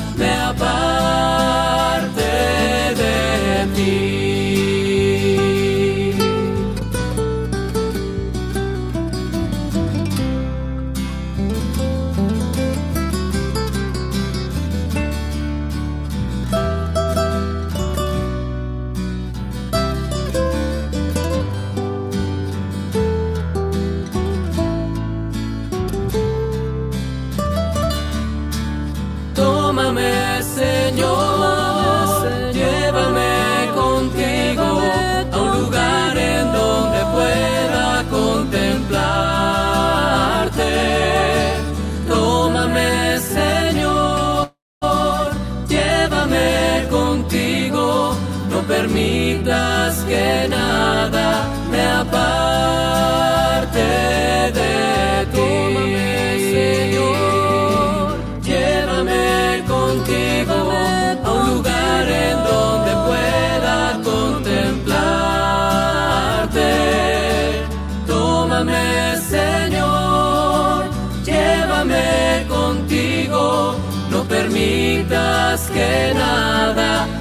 [75.03, 77.11] litazkena da,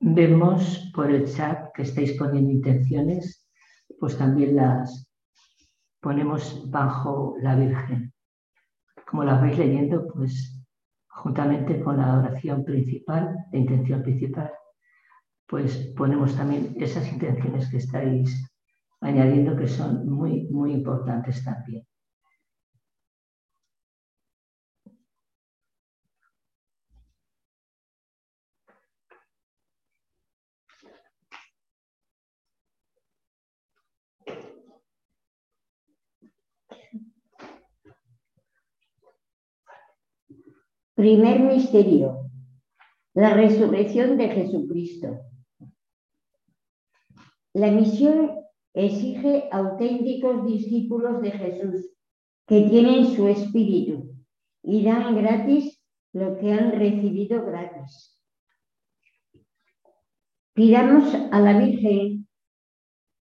[0.00, 3.46] Vemos por el chat que estáis poniendo intenciones,
[3.98, 5.08] pues también las
[6.00, 8.12] ponemos bajo la Virgen.
[9.06, 10.58] Como las vais leyendo, pues
[11.08, 14.50] juntamente con la oración principal, la intención principal,
[15.46, 18.50] pues ponemos también esas intenciones que estáis
[19.00, 21.84] añadiendo que son muy, muy importantes también.
[40.98, 42.28] Primer misterio,
[43.14, 45.20] la resurrección de Jesucristo.
[47.54, 48.32] La misión
[48.74, 51.88] exige auténticos discípulos de Jesús
[52.48, 54.12] que tienen su espíritu
[54.64, 55.80] y dan gratis
[56.12, 58.20] lo que han recibido gratis.
[60.52, 62.26] Pidamos a la Virgen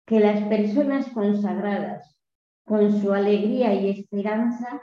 [0.07, 2.19] que las personas consagradas,
[2.64, 4.81] con su alegría y esperanza,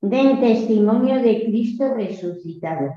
[0.00, 2.90] den testimonio de Cristo resucitado.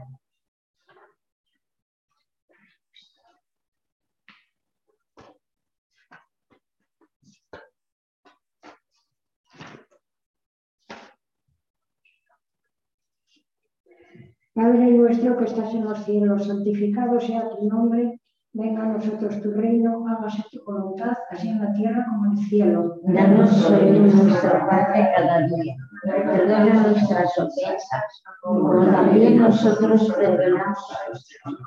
[14.56, 18.22] Padre nuestro que estás en los cielos, santificado sea tu nombre,
[18.54, 22.46] venga a nosotros tu reino, hágase tu voluntad, así en la tierra como en el
[22.46, 23.00] cielo.
[23.02, 25.83] Danos hoy nuestro pan de cada día.
[26.04, 31.60] Perdona nuestras ofensas, como también nosotros perdonamos a nuestros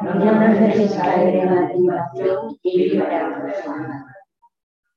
[0.00, 3.52] No nos dejes caer en la tentación y líbranos.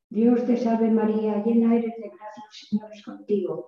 [0.10, 3.68] Dios te salve María, llena eres de gracia, el Señor es contigo.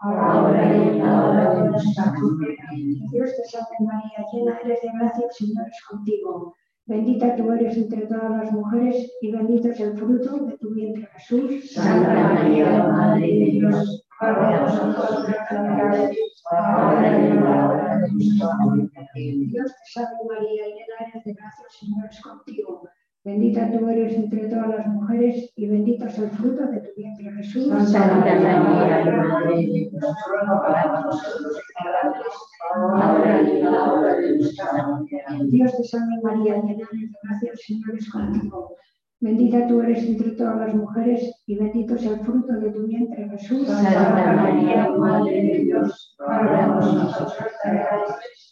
[0.00, 2.56] ahora y en la hora de nuestra muerte.
[2.72, 6.54] Dios te salve María, llena eres de gracia, el Señor es contigo.
[6.86, 11.08] Bendita tú eres entre todas las mujeres y bendito es el fruto de tu vientre
[11.14, 11.72] Jesús.
[11.72, 16.16] Santa María, Madre de Dios, por nosotros pecadores,
[16.50, 19.08] ahora y en la hora de nuestra muerte.
[19.14, 22.88] Dios te salve María, llena eres de gracia, el Señor es contigo.
[23.22, 27.30] Bendita tú eres entre todas las mujeres y bendito es el fruto de tu vientre
[27.32, 27.68] Jesús.
[27.90, 32.32] Santa María, Madre de Dios, nosotros pecadores,
[32.74, 35.22] ahora y en la hora de nuestra muerte.
[35.50, 38.74] Dios te salve María, llena de gracia, el Señor es contigo.
[39.20, 43.28] Bendita tú eres entre todas las mujeres y bendito es el fruto de tu vientre
[43.28, 43.66] Jesús.
[43.66, 48.49] Santa María, Madre de Dios, por nosotros pecadores,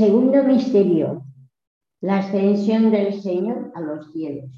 [0.00, 1.26] Segundo misterio,
[2.00, 4.50] la ascensión del Señor a los cielos.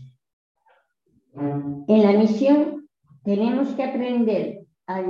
[1.34, 2.88] En la misión
[3.24, 5.02] tenemos que aprender a,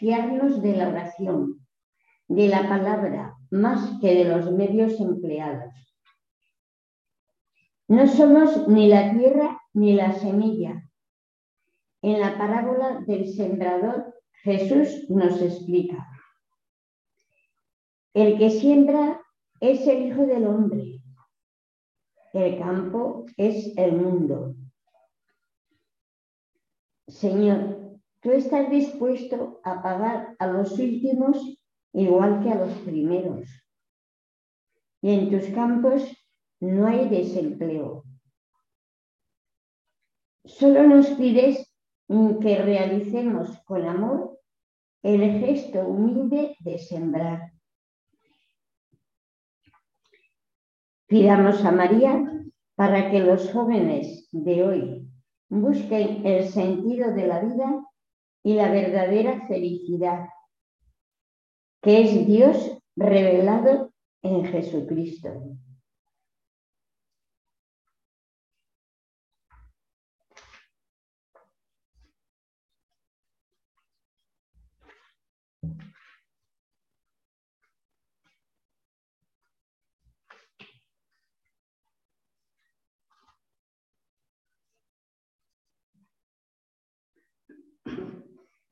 [0.00, 1.64] fiarnos de la oración,
[2.26, 5.72] de la palabra, más que de los medios empleados.
[7.86, 10.90] No somos ni la tierra ni la semilla.
[12.02, 16.04] En la parábola del sembrador, Jesús nos explica.
[18.12, 19.20] El que siembra
[19.60, 21.00] es el Hijo del Hombre.
[22.32, 24.54] El campo es el mundo.
[27.08, 31.58] Señor, tú estás dispuesto a pagar a los últimos
[31.92, 33.48] igual que a los primeros.
[35.00, 36.02] Y en tus campos
[36.60, 38.04] no hay desempleo.
[40.44, 41.72] Solo nos pides
[42.08, 44.38] que realicemos con amor
[45.02, 47.55] el gesto humilde de sembrar.
[51.08, 52.24] Pidamos a María
[52.74, 55.08] para que los jóvenes de hoy
[55.48, 57.84] busquen el sentido de la vida
[58.42, 60.28] y la verdadera felicidad,
[61.80, 63.92] que es Dios revelado
[64.22, 65.30] en Jesucristo.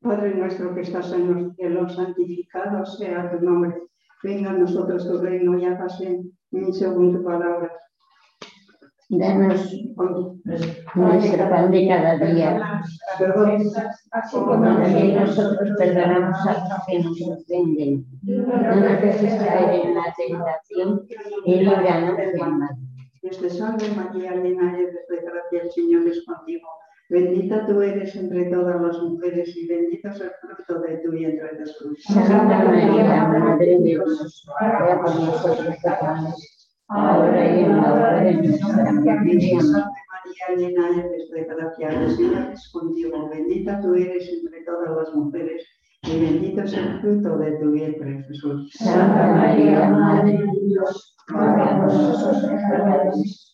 [0.04, 3.74] Padre nuestro que estás en los cielos, santificado sea tu nombre.
[4.22, 6.20] Venga a nosotros tu reino y hágase
[6.72, 7.72] según tu palabra.
[9.08, 12.82] Danos hoy nuestro pan de cada día.
[14.30, 18.04] Como también nosotros perdonamos a los que nos ofenden.
[18.24, 21.06] No nos dejes caer en la tentación
[21.46, 22.76] y líbranos del mal.
[23.22, 26.68] Dios te salve María, llena eres de gracia, el Señor es contigo.
[27.10, 31.50] Bendita tú eres entre todas las mujeres y bendito es el fruto de tu vientre
[31.58, 32.02] Jesús.
[32.04, 38.34] Santa María, Madre de Dios, ruega por nosotros pecadores, ahora y en la hora de
[38.34, 39.50] nuestra muerte.
[39.60, 43.28] Salve María, llena eres de gracia, el Señor es contigo.
[43.28, 45.62] Bendita tú eres entre todas las mujeres
[46.04, 48.72] y bendito es el fruto de tu vientre Jesús.
[48.78, 53.53] Santa María, Madre de Dios, ruega por nosotros pecadores,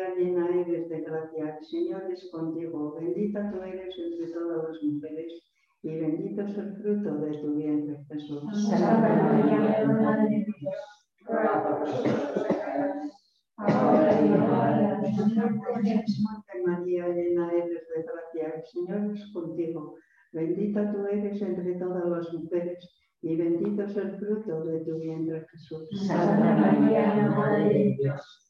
[0.00, 2.94] María, llena eres de gracia, el Señor es contigo.
[2.98, 5.32] Bendita tú eres entre todas las mujeres
[5.82, 8.42] y bendito es el fruto de tu vientre Jesús.
[8.68, 10.74] Santa María, Madre de Dios,
[11.26, 13.12] ruega por nosotros pecadores,
[13.56, 16.04] ahora y en la hora de nuestra muerte.
[16.06, 19.96] Santa María, llena eres de gracia, el Señor es contigo.
[20.32, 22.78] Bendita tú eres entre todas las mujeres
[23.22, 25.88] y bendito es el fruto de tu vientre Jesús.
[26.06, 28.49] Santa María, Madre de Dios,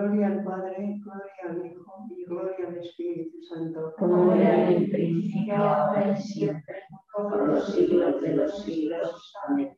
[0.00, 3.92] Gloria al Padre, gloria al Hijo y gloria al Espíritu Santo.
[3.98, 6.76] como era el principio, ahora y siempre,
[7.12, 9.34] por los siglos de los siglos.
[9.46, 9.76] Amén.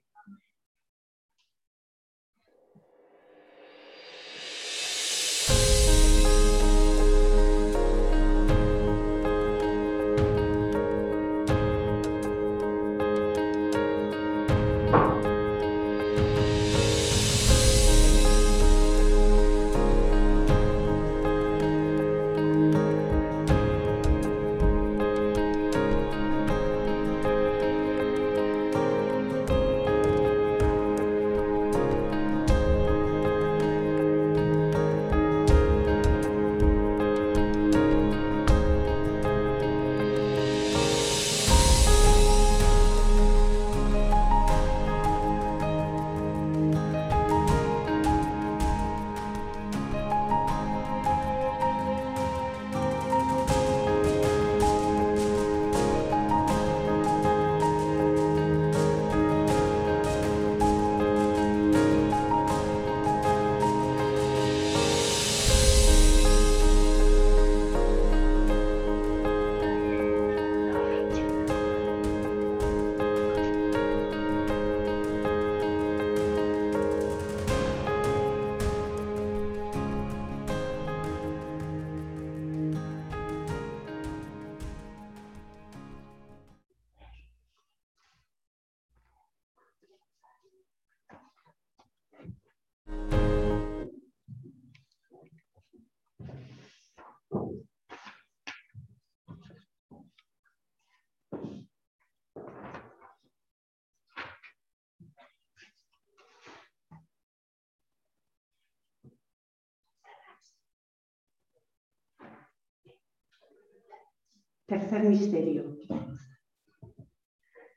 [114.73, 115.77] Tercer misterio.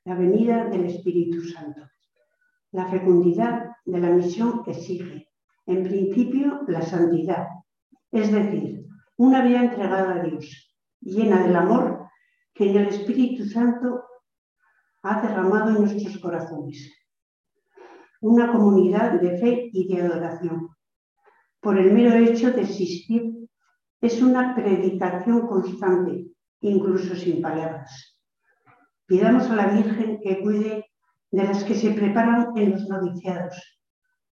[0.05, 1.81] La venida del Espíritu Santo.
[2.71, 5.27] La fecundidad de la misión exige,
[5.65, 7.47] en principio, la santidad,
[8.13, 8.85] es decir,
[9.17, 12.07] una vida entregada a Dios, llena del amor
[12.53, 14.05] que el Espíritu Santo
[15.03, 16.93] ha derramado en nuestros corazones.
[18.21, 20.69] Una comunidad de fe y de adoración.
[21.59, 23.49] Por el mero hecho de existir,
[23.99, 26.34] es una predicación constante,
[26.69, 28.17] incluso sin palabras.
[29.05, 30.85] Pidamos a la Virgen que cuide
[31.31, 33.55] de las que se preparan en los noviciados,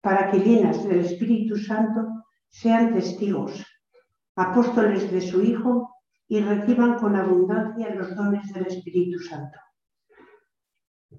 [0.00, 2.00] para que llenas del Espíritu Santo
[2.48, 3.64] sean testigos,
[4.36, 5.94] apóstoles de su Hijo
[6.28, 9.58] y reciban con abundancia los dones del Espíritu Santo.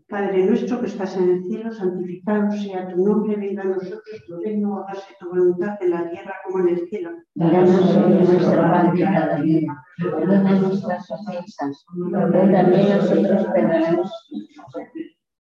[0.08, 4.40] Padre nuestro que estás en el cielo, santificado sea tu nombre, venga a nosotros tu
[4.42, 7.12] reino, hágase tu voluntad en la tierra como en el cielo.
[7.36, 9.76] Danos hoy nuestro pan de cada día.
[9.98, 14.12] Perdona nuestras ofensas, como también nosotros perdonamos.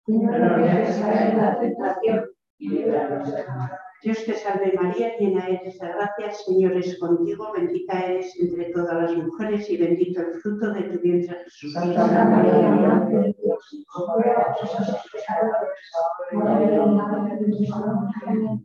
[0.08, 2.26] Y no nos la tentación
[2.58, 3.72] y líbranos del mal.
[4.04, 8.96] Dios te salve María, llena eres de gracia, Señor es contigo, bendita eres entre todas
[8.96, 11.74] las mujeres y bendito el fruto de tu vientre Jesús.
[11.74, 13.08] Santa María,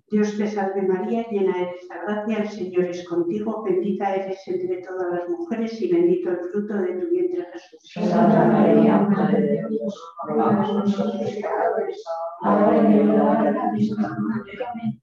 [0.09, 4.83] Dios, te salve María, llena eres de gracia, el Señor es contigo, bendita eres entre
[4.83, 8.11] todas las mujeres y bendito el fruto de tu vientre Jesús.
[8.11, 12.05] Santa María, Madre de Dios, ruega por nosotros pecadores,
[12.43, 14.53] ahora y en la hora de nuestra muerte.
[14.73, 15.03] Amén.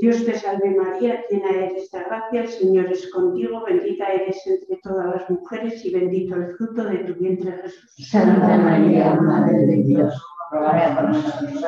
[0.00, 4.76] Dios te salve María, llena eres de gracia, el Señor es contigo, bendita eres entre
[4.82, 8.08] todas las mujeres y bendito el fruto de tu vientre Jesús.
[8.10, 10.14] Santa María, Madre de Dios,
[10.50, 11.64] ruega por nosotros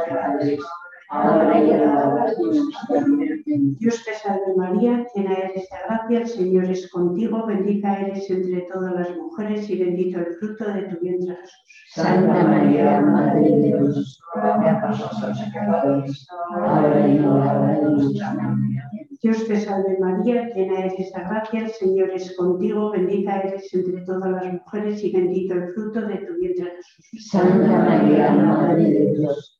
[1.09, 3.43] ahora y en la hora de nuestra muerte.
[3.47, 3.77] Amén.
[3.79, 8.63] Dios te salve María, llena eres de gracia, el Señor es contigo, bendita eres entre
[8.63, 11.95] todas las mujeres y bendito el fruto de tu vientre Jesús.
[11.95, 17.83] Santa María, Madre de Dios, ruega por nosotros pecadores, ahora y en la hora de
[17.83, 18.83] nuestra muerte.
[18.85, 19.07] Amén.
[19.23, 24.03] Dios te salve María, llena eres de gracia, el Señor es contigo, bendita eres entre
[24.03, 26.73] todas las mujeres y bendito el fruto de tu vientre
[27.11, 27.29] Jesús.
[27.31, 29.56] Santa María, Madre de Dios,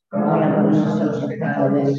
[1.70, 1.94] de.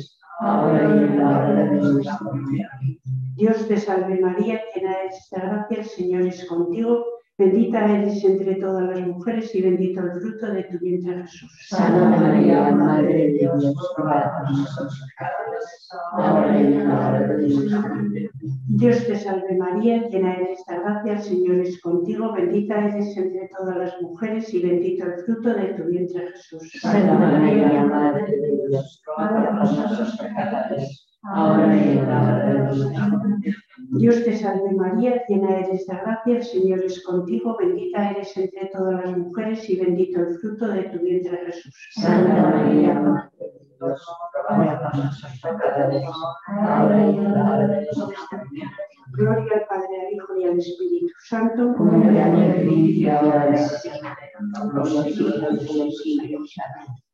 [3.36, 7.16] Dios te salve María, llena eres de gracia, el Señor es contigo.
[7.40, 11.68] Bendita eres entre todas las mujeres y bendito el fruto de tu vientre Jesús.
[11.70, 17.48] Santa María, Madre de Dios, ruega por nosotros pecadores, ahora y en la hora de
[17.48, 18.32] nuestra muerte.
[18.70, 22.34] Dios te salve María, llena eres de gracia, el Señor es contigo.
[22.34, 26.72] Bendita eres entre todas las mujeres y bendito el fruto de tu vientre Jesús.
[26.82, 32.76] Santa María, Madre de Dios, ruega por nosotros pecadores, ahora y en la hora de
[32.76, 33.55] nuestra muerte.
[33.91, 38.68] Dios te salve María, llena eres de gracia, el Señor es contigo, bendita eres entre
[38.68, 41.74] todas las mujeres y bendito el fruto de tu vientre Jesús.
[41.95, 44.01] Santa María, Madre de Dios,
[44.49, 46.03] ruega por nosotros pecadores,
[46.47, 48.68] ahora y en la hora de nuestra muerte.
[49.13, 53.53] Gloria al Padre, al Hijo y al Espíritu Santo, Como era en el principio, ahora
[53.53, 56.55] y siempre, por los siglos de los siglos.
[56.65, 57.07] Amén.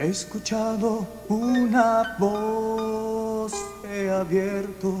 [0.00, 3.52] He escuchado una voz,
[3.84, 4.94] he abierto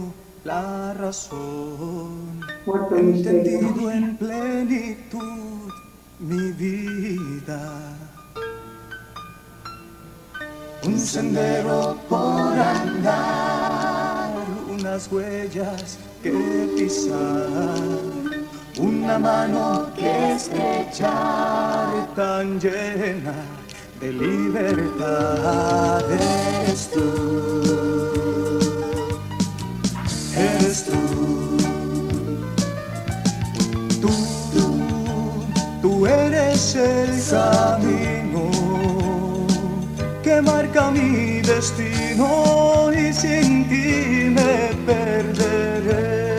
[0.44, 5.70] la razón, he entendido en plenitud
[6.18, 7.96] mi vida.
[10.84, 14.34] Un sendero por andar,
[14.68, 17.80] unas huellas que pisar,
[18.78, 23.60] una mano que estrechar tan llena
[24.00, 26.00] de libertad.
[26.10, 27.08] Eres tú,
[30.34, 30.98] eres tú,
[34.00, 34.10] tú,
[34.52, 34.64] tú,
[35.82, 38.50] tú eres el camino
[40.22, 46.38] que marca mi destino y sin ti me perderé.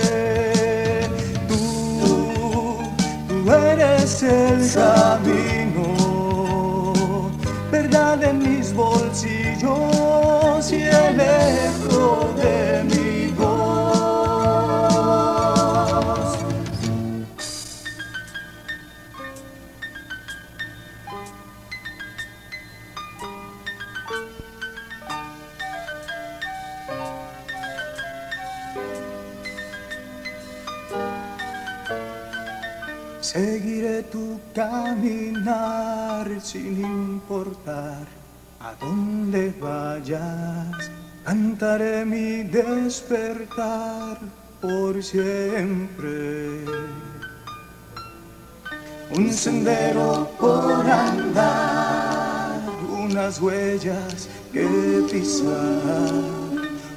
[1.48, 2.80] Tú,
[3.28, 5.11] tú eres el camino,
[10.72, 12.61] y el eco de
[43.02, 44.18] despertar
[44.62, 46.64] por siempre.
[49.16, 56.14] Un sendero por andar, unas huellas que pisar,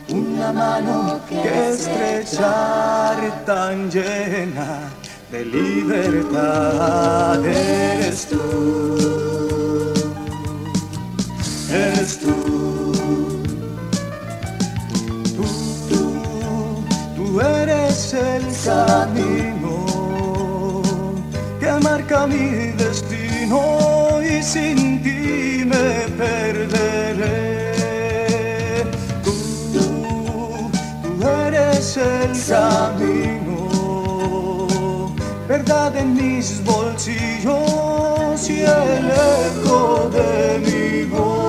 [0.09, 4.92] una mano que estrechar tan llena
[5.30, 8.96] de libertad eres tú,
[11.70, 12.53] eres tú,
[18.15, 19.85] el camino
[21.59, 27.75] que marca mi destino y sin ti me perderé.
[29.25, 29.33] Tú,
[31.03, 33.69] tú eres el camino,
[35.49, 41.43] verdad en mis bolsillos y el eco de mi voz.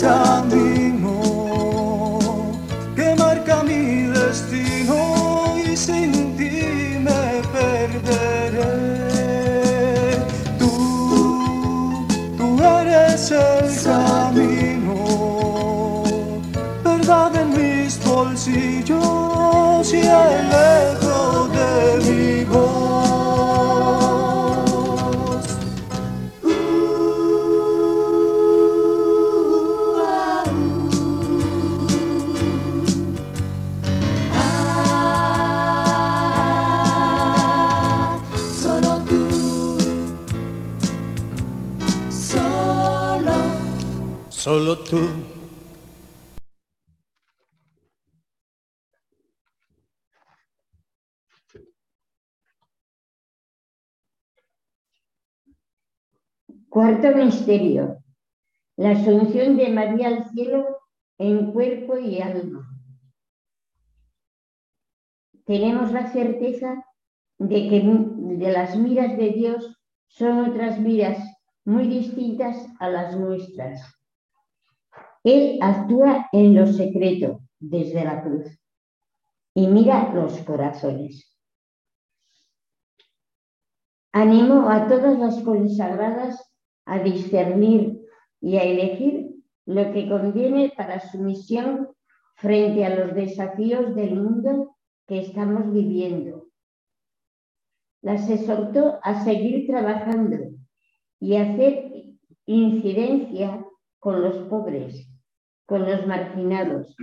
[0.00, 1.20] Camino
[2.94, 8.66] que marca mi destino y sin ti me perderé.
[10.58, 14.94] Tú, tú eres el camino,
[16.84, 22.75] verdad en mis bolsillos y el eco de mi voz.
[44.46, 44.96] solo tú.
[56.68, 57.98] Cuarto misterio,
[58.76, 60.64] la asunción de María al cielo
[61.18, 62.68] en cuerpo y alma.
[65.44, 66.84] Tenemos la certeza
[67.38, 69.76] de que de las miras de Dios
[70.06, 71.18] son otras miras
[71.64, 73.95] muy distintas a las nuestras.
[75.26, 78.46] Él actúa en lo secreto, desde la cruz,
[79.54, 81.36] y mira los corazones.
[84.12, 86.48] Animo a todas las consagradas
[86.84, 88.06] a discernir
[88.40, 91.88] y a elegir lo que conviene para su misión
[92.36, 94.76] frente a los desafíos del mundo
[95.08, 96.46] que estamos viviendo.
[98.00, 100.36] Las exhortó a seguir trabajando
[101.18, 102.14] y hacer
[102.44, 103.66] incidencia
[103.98, 105.15] con los pobres,
[105.66, 106.96] con los marginados,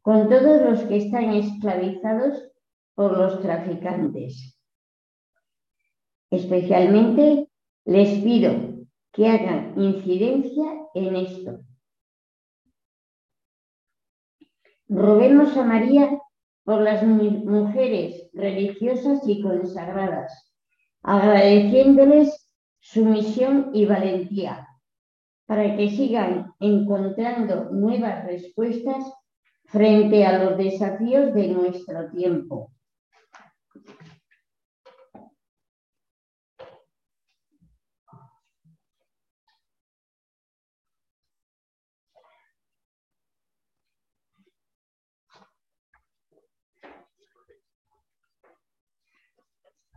[0.00, 2.50] con todos los que están esclavizados
[2.94, 4.58] por los traficantes.
[6.30, 7.48] Especialmente
[7.84, 10.64] les pido que hagan incidencia
[10.94, 11.60] en esto.
[14.88, 16.18] Roguemos a María
[16.64, 20.52] por las mujeres religiosas y consagradas,
[21.02, 24.66] agradeciéndoles su misión y valentía,
[25.46, 29.04] para que sigan encontrando nuevas respuestas
[29.66, 32.72] frente a los desafíos de nuestro tiempo.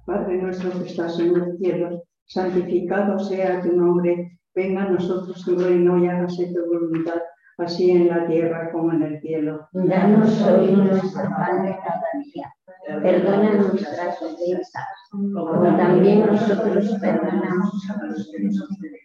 [0.05, 5.55] Padre nuestro que estás en los cielos, santificado sea tu nombre, venga a nosotros tu
[5.57, 7.21] reino y hágase tu voluntad,
[7.57, 9.69] así en la tierra como en el cielo.
[9.71, 12.53] Danos hoy nuestro pan cada día.
[13.01, 18.99] Perdona nuestras ofensas, como también nosotros perdonamos a los que nos ofenden.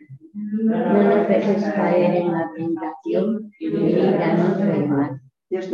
[0.65, 5.21] No nos dejes caer en la tentación y líbranos del mal.
[5.51, 5.74] Dios te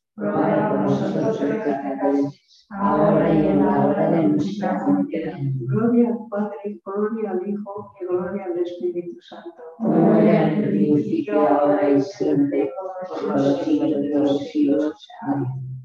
[0.15, 5.33] ruega por nosotros pecadores, ahora y en la hora de nuestra muerte.
[5.59, 9.63] Gloria al Padre, gloria al Hijo y gloria al Espíritu Santo.
[9.79, 12.69] Gloria al principio, ahora y siempre,
[13.09, 15.07] por los siglos de los siglos.
[15.21, 15.80] Amén.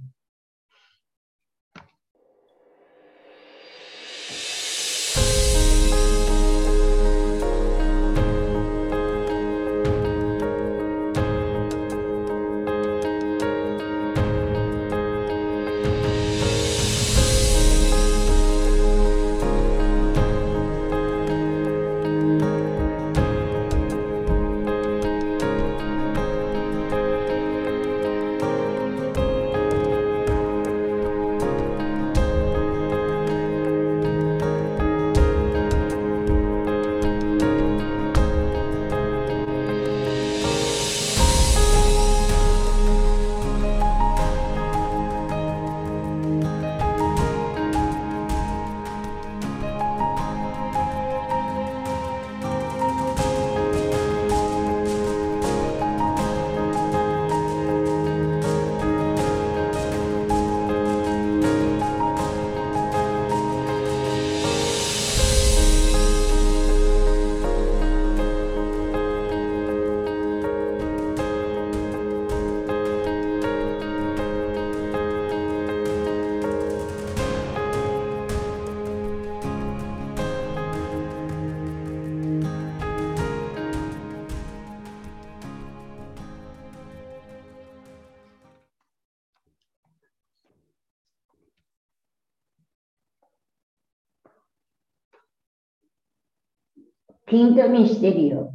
[97.36, 98.48] Quinto misterio.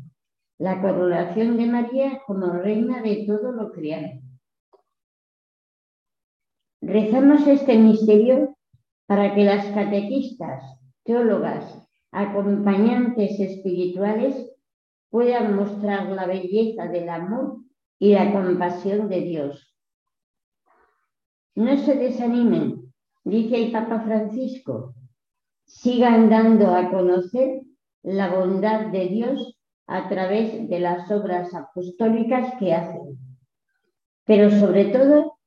[0.57, 4.19] La coronación de María como reina de todo lo creado.
[6.81, 8.57] Rezamos este misterio
[9.05, 10.63] para que las catequistas,
[11.03, 14.51] teólogas, acompañantes espirituales
[15.11, 17.57] puedan mostrar la belleza del amor
[17.99, 19.77] y la compasión de Dios.
[21.53, 22.91] No se desanimen,
[23.25, 24.95] dice el Papa Francisco,
[25.65, 27.61] sigan dando a conocer
[28.03, 29.57] la bondad de Dios
[29.87, 33.17] a través de las obras apostólicas que hacen,
[34.25, 35.37] pero sobre todo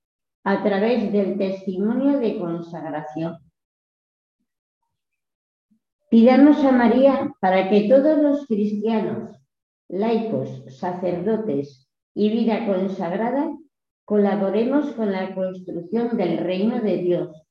[0.45, 3.39] a través del testimonio de consagración.
[6.11, 9.37] Pidamos a María para que todos los cristianos,
[9.89, 13.51] laicos, sacerdotes y vida consagrada
[14.05, 17.47] colaboremos con la construcción del reino de Dios,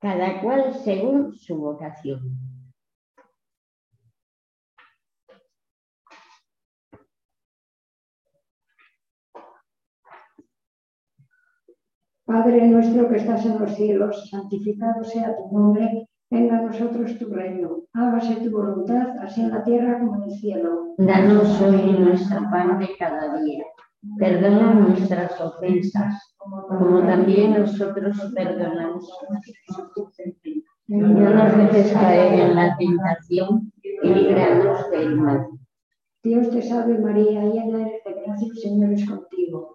[0.00, 2.51] cada cual según su vocación.
[12.24, 17.28] Padre nuestro que estás en los cielos, santificado sea tu nombre, venga a nosotros tu
[17.28, 20.94] reino, hágase tu voluntad, así en la tierra como en el cielo.
[20.98, 23.64] Danos hoy nuestro pan de cada día.
[24.18, 29.08] Perdona nuestras ofensas, como también nosotros perdonamos.
[30.88, 35.46] No nos dejes caer en la tentación y líbranos del mal.
[36.22, 39.74] Dios te salve María, llena eres de gracia, el Señor es contigo.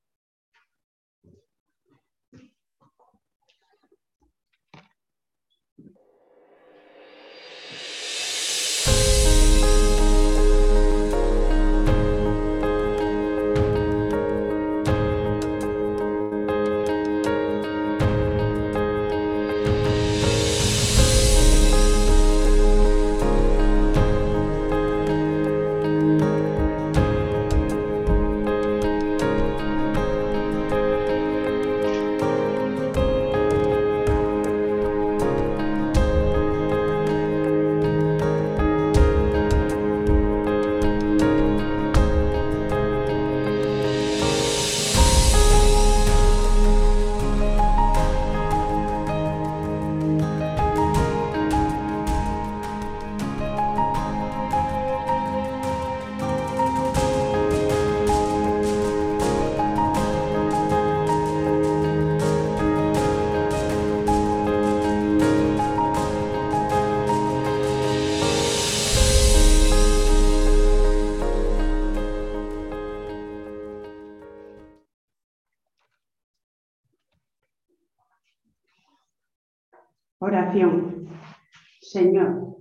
[81.81, 82.57] Señor,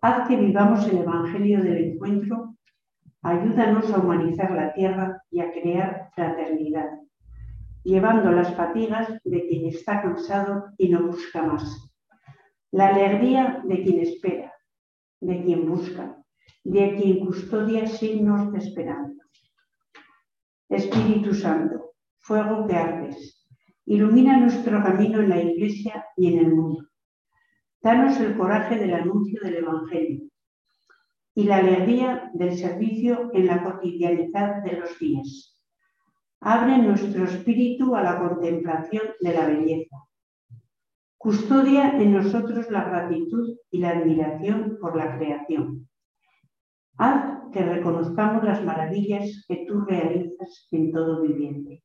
[0.00, 2.54] haz que vivamos el Evangelio del encuentro,
[3.22, 6.90] ayúdanos a humanizar la tierra y a crear fraternidad,
[7.82, 11.90] llevando las fatigas de quien está cansado y no busca más,
[12.70, 14.52] la alegría de quien espera,
[15.20, 16.16] de quien busca,
[16.62, 19.24] de quien custodia signos de esperanza.
[20.68, 23.44] Espíritu Santo, fuego que ardes,
[23.86, 26.93] ilumina nuestro camino en la Iglesia y en el mundo.
[27.84, 30.22] Danos el coraje del anuncio del Evangelio
[31.34, 35.60] y la alegría del servicio en la cotidianidad de los días.
[36.40, 39.98] Abre nuestro espíritu a la contemplación de la belleza.
[41.18, 45.86] Custodia en nosotros la gratitud y la admiración por la creación.
[46.96, 51.84] Haz que reconozcamos las maravillas que tú realizas en todo viviente.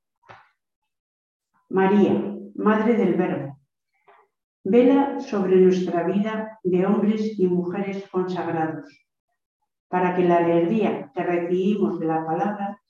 [1.67, 3.59] María, Madre del Verbo,
[4.64, 8.86] vela sobre nuestra vida de hombres y mujeres consagrados,
[9.88, 12.81] para que la alegría que recibimos de la palabra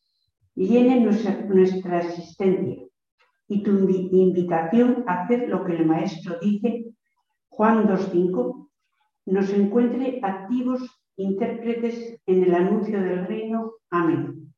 [0.55, 2.83] llene nuestra, existencia
[3.47, 6.85] y tu invi- invitación a hacer lo que el Maestro dice,
[7.49, 8.69] Juan 2.5,
[9.27, 10.81] nos encuentre activos
[11.17, 13.73] intérpretes en el anuncio del reino.
[13.89, 14.53] Amén.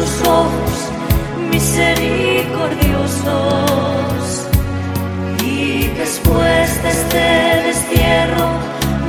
[0.00, 0.72] Tus ojos
[1.50, 4.46] misericordiosos.
[5.44, 8.48] Y después de este destierro,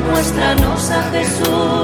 [0.09, 1.81] muéstranos a Jesús,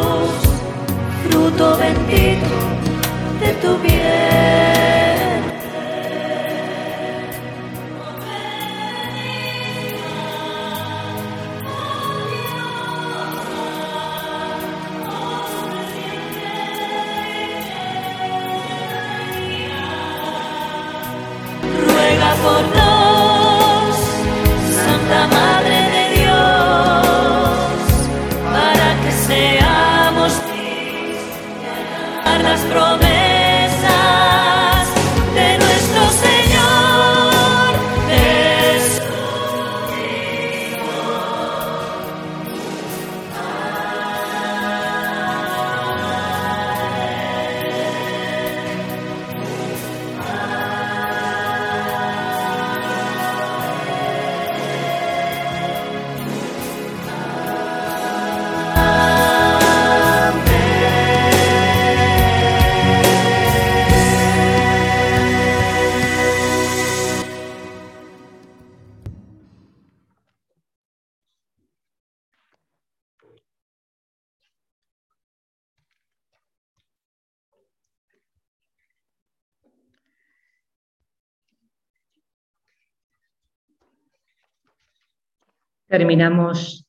[85.88, 86.85] Terminamos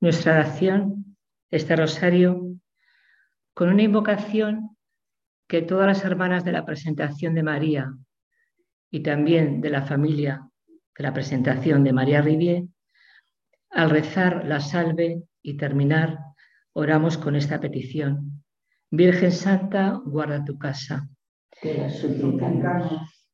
[0.00, 1.16] nuestra oración,
[1.48, 2.56] este rosario,
[3.54, 4.76] con una invocación
[5.48, 7.94] que todas las hermanas de la presentación de María
[8.90, 10.42] y también de la familia
[10.98, 12.64] de la presentación de María Rivier,
[13.70, 16.18] al rezar la salve y terminar,
[16.72, 18.42] oramos con esta petición.
[18.90, 21.08] Virgen Santa, guarda tu casa.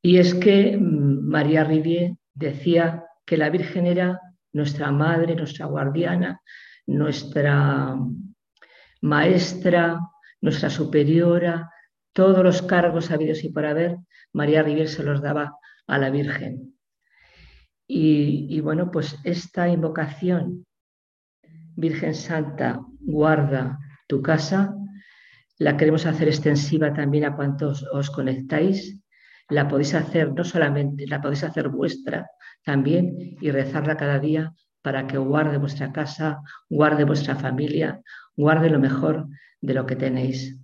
[0.03, 4.21] Y es que mm, María Rivier decía que la Virgen era
[4.53, 6.41] nuestra madre, nuestra guardiana,
[6.87, 7.97] nuestra
[9.01, 10.01] maestra,
[10.41, 11.71] nuestra superiora,
[12.13, 13.97] todos los cargos habidos y por haber,
[14.33, 15.57] María Rivier se los daba
[15.87, 16.75] a la Virgen.
[17.87, 20.67] Y, y bueno, pues esta invocación,
[21.75, 24.75] Virgen Santa, guarda tu casa,
[25.59, 29.02] la queremos hacer extensiva también a cuantos os conectáis.
[29.53, 32.31] La podéis hacer no solamente, la podéis hacer vuestra
[32.65, 38.01] también y rezarla cada día para que guarde vuestra casa, guarde vuestra familia,
[38.35, 39.29] guarde lo mejor
[39.61, 40.59] de lo que tenéis.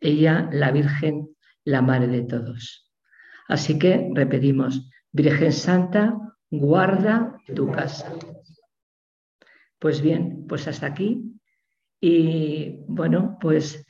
[0.00, 1.28] Ella, la Virgen,
[1.64, 2.92] la Madre de todos.
[3.46, 6.18] Así que repetimos, Virgen Santa,
[6.50, 8.12] guarda tu casa.
[9.78, 11.38] Pues bien, pues hasta aquí.
[12.00, 13.85] Y bueno, pues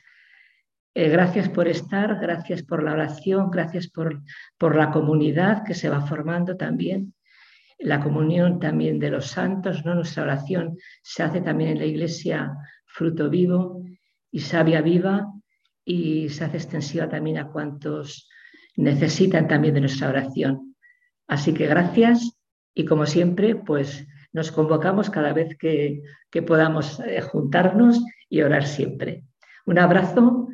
[0.99, 4.23] eh, gracias por estar, gracias por la oración, gracias por,
[4.57, 7.13] por la comunidad que se va formando también,
[7.77, 9.93] la comunión también de los santos, ¿no?
[9.93, 12.51] Nuestra oración se hace también en la iglesia
[12.87, 13.83] fruto vivo
[14.31, 15.31] y savia viva
[15.85, 18.27] y se hace extensiva también a cuantos
[18.75, 20.75] necesitan también de nuestra oración.
[21.27, 22.39] Así que gracias
[22.73, 26.01] y como siempre, pues nos convocamos cada vez que,
[26.31, 29.25] que podamos eh, juntarnos y orar siempre.
[29.67, 30.47] Un abrazo.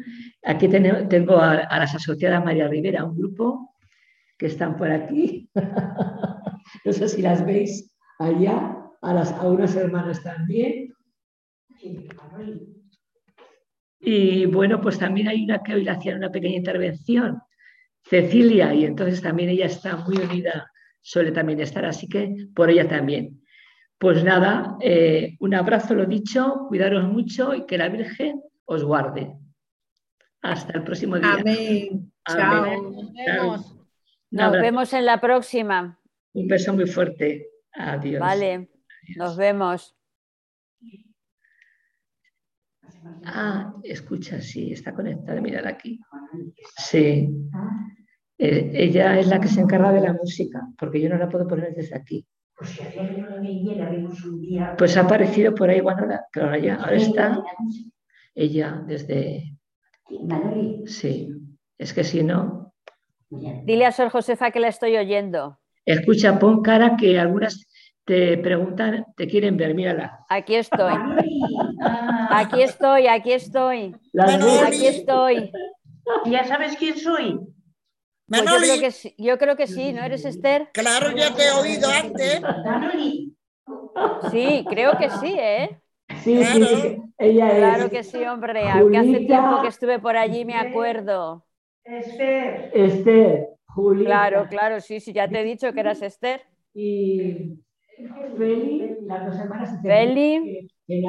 [0.45, 3.76] Aquí ten- tengo a, a las asociadas María Rivera, un grupo
[4.38, 5.49] que están por aquí.
[6.86, 10.94] no sé si las veis allá, a, las, a unas hermanas también.
[13.99, 17.41] Y bueno, pues también hay una que hoy le hacían una pequeña intervención,
[18.03, 20.70] Cecilia, y entonces también ella está muy unida,
[21.02, 23.41] suele también estar, así que por ella también.
[23.98, 29.34] Pues nada, eh, un abrazo, lo dicho, cuidaros mucho y que la Virgen os guarde.
[30.44, 31.34] Hasta el próximo día.
[31.34, 32.11] Amén.
[32.26, 32.84] Amén.
[32.84, 33.80] Nos vemos.
[34.30, 35.99] Nos vemos en la próxima.
[36.34, 37.49] Un beso muy fuerte.
[37.74, 38.20] Adiós.
[38.20, 38.70] Vale,
[39.15, 39.95] nos vemos.
[43.26, 45.99] Ah, escucha, sí, está conectada, mirad aquí.
[46.78, 47.30] Sí.
[48.38, 51.48] Eh, ella es la que se encarga de la música, porque yo no la puedo
[51.48, 52.26] poner desde aquí.
[52.56, 52.80] Pues.
[54.78, 57.44] Pues ha aparecido por ahí, bueno, ahora, claro, ya, ahora está
[58.36, 59.57] ella desde.
[60.09, 61.30] Manoli, Sí,
[61.77, 62.73] es que si no.
[63.30, 65.59] Dile a Sor Josefa que la estoy oyendo.
[65.85, 67.67] Escucha, pon cara que algunas
[68.05, 70.25] te preguntan, te quieren ver, mírala.
[70.30, 70.93] Aquí estoy.
[72.30, 73.95] Aquí estoy, aquí estoy.
[74.13, 74.61] Ves.
[74.63, 75.51] Aquí estoy.
[76.25, 77.39] ¿Ya sabes quién soy?
[78.27, 80.69] Pues yo, creo que sí, yo creo que sí, ¿no eres Esther?
[80.73, 82.41] Claro, ya te he oído antes.
[82.41, 83.35] Manoli.
[84.31, 85.80] Sí, creo que sí, ¿eh?
[86.24, 86.66] Sí, sí, Claro.
[86.82, 87.58] sí, ella es.
[87.58, 88.70] Claro que sí, hombre.
[88.70, 89.28] Aunque hace Julita.
[89.28, 91.45] tiempo que estuve por allí, me acuerdo.
[91.84, 92.72] Esther.
[92.74, 94.06] Esther, Julita.
[94.10, 96.41] Claro, claro, sí, sí, ya te he dicho que eras Esther.
[96.74, 97.60] Y
[98.38, 99.80] Feli, las dos hermanas.
[99.82, 100.68] Feli.
[100.88, 101.04] Que, que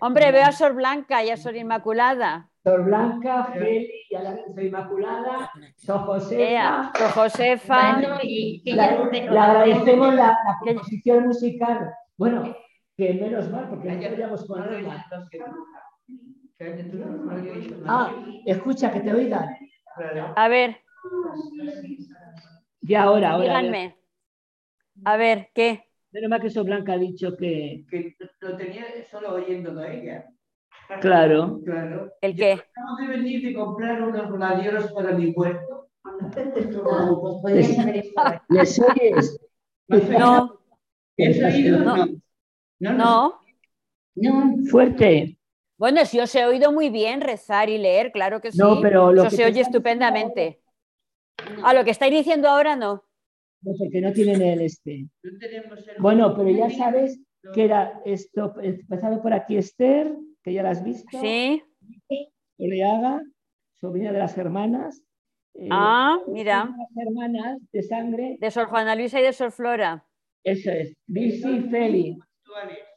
[0.00, 2.50] Hombre, veo a Sor Blanca y a Sor Inmaculada.
[2.64, 6.92] Sor Blanca, Feli, ya la Sor Inmaculada, Sor Josefa.
[6.96, 7.92] Sor Josefa.
[7.98, 11.90] Bueno, y La- le agradecemos la, la composición musical.
[12.18, 12.54] Bueno,
[12.96, 15.06] que menos mal, porque no podríamos ponerla.
[17.86, 18.14] Ah,
[18.46, 19.56] escucha, que te oigan.
[20.36, 20.76] A ver,
[22.80, 23.44] Ya ahora, ahora.
[23.60, 23.96] díganme.
[25.04, 25.84] A ver, ¿qué?
[26.12, 27.84] Menos mal que Sor Blanca ha dicho que.
[27.90, 30.26] que lo tenía solo oyendo a ella.
[31.00, 31.60] Claro.
[31.64, 32.12] Claro.
[32.20, 32.52] ¿El Yo qué?
[32.52, 35.56] Acabo de venir de comprar unos gladiolos para mi aquí.
[38.48, 39.40] ¿Les oyes?
[39.88, 40.60] No,
[41.18, 41.78] ¿Has oído?
[41.80, 41.96] No.
[42.06, 42.25] No.
[42.78, 43.40] No, no.
[44.14, 45.38] No, Fuerte.
[45.78, 48.58] Bueno, sí os he oído muy bien rezar y leer, claro que sí.
[48.58, 50.62] No, pero lo Eso que se oye estupendamente.
[51.62, 53.04] A lo que estáis diciendo ahora no.
[53.62, 55.06] No, porque no tienen el este.
[55.22, 57.20] No tenemos el- Bueno, pero ya sabes
[57.52, 61.18] que era esto, empezado por aquí Esther, que ya la has visto.
[61.20, 61.62] Sí.
[62.58, 63.22] Oleaga,
[63.74, 65.02] sobrina de las hermanas.
[65.54, 66.74] eh, Ah, mira.
[66.76, 70.06] Las hermanas de sangre, De Sor Juana Luisa y de Sor Flora.
[70.42, 72.18] eso es, Bisi y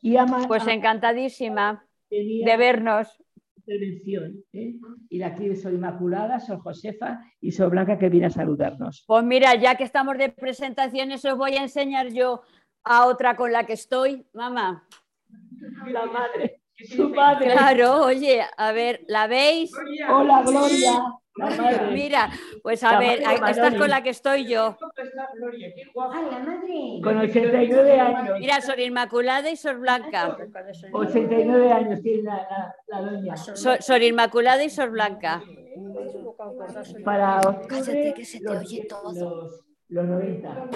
[0.01, 3.21] Y Ama Pues encantadísima de vernos.
[3.57, 4.43] intervención.
[4.53, 4.75] ¿eh?
[5.09, 9.03] Y la aquí Sor Inmaculada, Sor Josefa y Sor Blanca que viene a saludarnos.
[9.05, 12.41] Pues mira, ya que estamos de presentaciones, os voy a enseñar yo
[12.83, 14.87] a otra con la que estoy, mamá.
[15.87, 17.51] La madre, su madre.
[17.51, 19.71] Claro, oye, a ver, ¿la veis?
[20.09, 21.03] Hola, Gloria.
[21.91, 22.29] Mira,
[22.63, 23.77] pues a La ver, madre de esta es Manoli.
[23.79, 24.77] con la que estoy yo.
[26.11, 27.01] ¡Ay, la madre!
[27.03, 28.39] Con 89 años.
[28.39, 30.37] Mira, Sor Inmaculada y Sor Blanca.
[30.91, 33.37] 89 años tiene la, la- la doña.
[33.37, 35.41] Sor, Sor Inmaculada y Sor Blanca.
[37.05, 39.13] Para Cállate, que se te los, oye todo.
[39.13, 40.69] Los, los 90.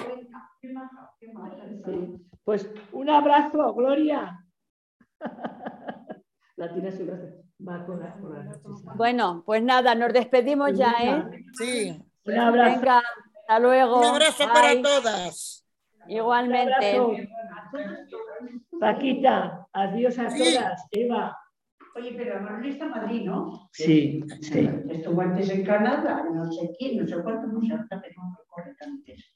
[1.86, 2.18] Sí.
[2.44, 4.40] Pues un abrazo, Gloria.
[6.56, 7.43] La tiene en su brazo.
[8.96, 11.24] Bueno, pues nada, nos despedimos ya, ¿eh?
[11.54, 12.04] Sí.
[12.26, 12.80] Un abrazo.
[12.80, 13.02] Venga,
[13.40, 14.00] hasta luego.
[14.00, 15.66] Un abrazo para todas.
[16.08, 17.00] Igualmente.
[17.00, 17.98] Un abrazo.
[18.80, 20.88] Paquita, adiós a todas.
[20.92, 21.38] Eva.
[21.96, 23.70] Oye, pero Manuel está en Madrid, ¿no?
[23.72, 24.70] Sí, sí.
[24.90, 28.38] Estuvo antes en Canadá, no sé quién, no sé cuánto, no sé, que no me
[28.44, 29.36] acuerdo antes.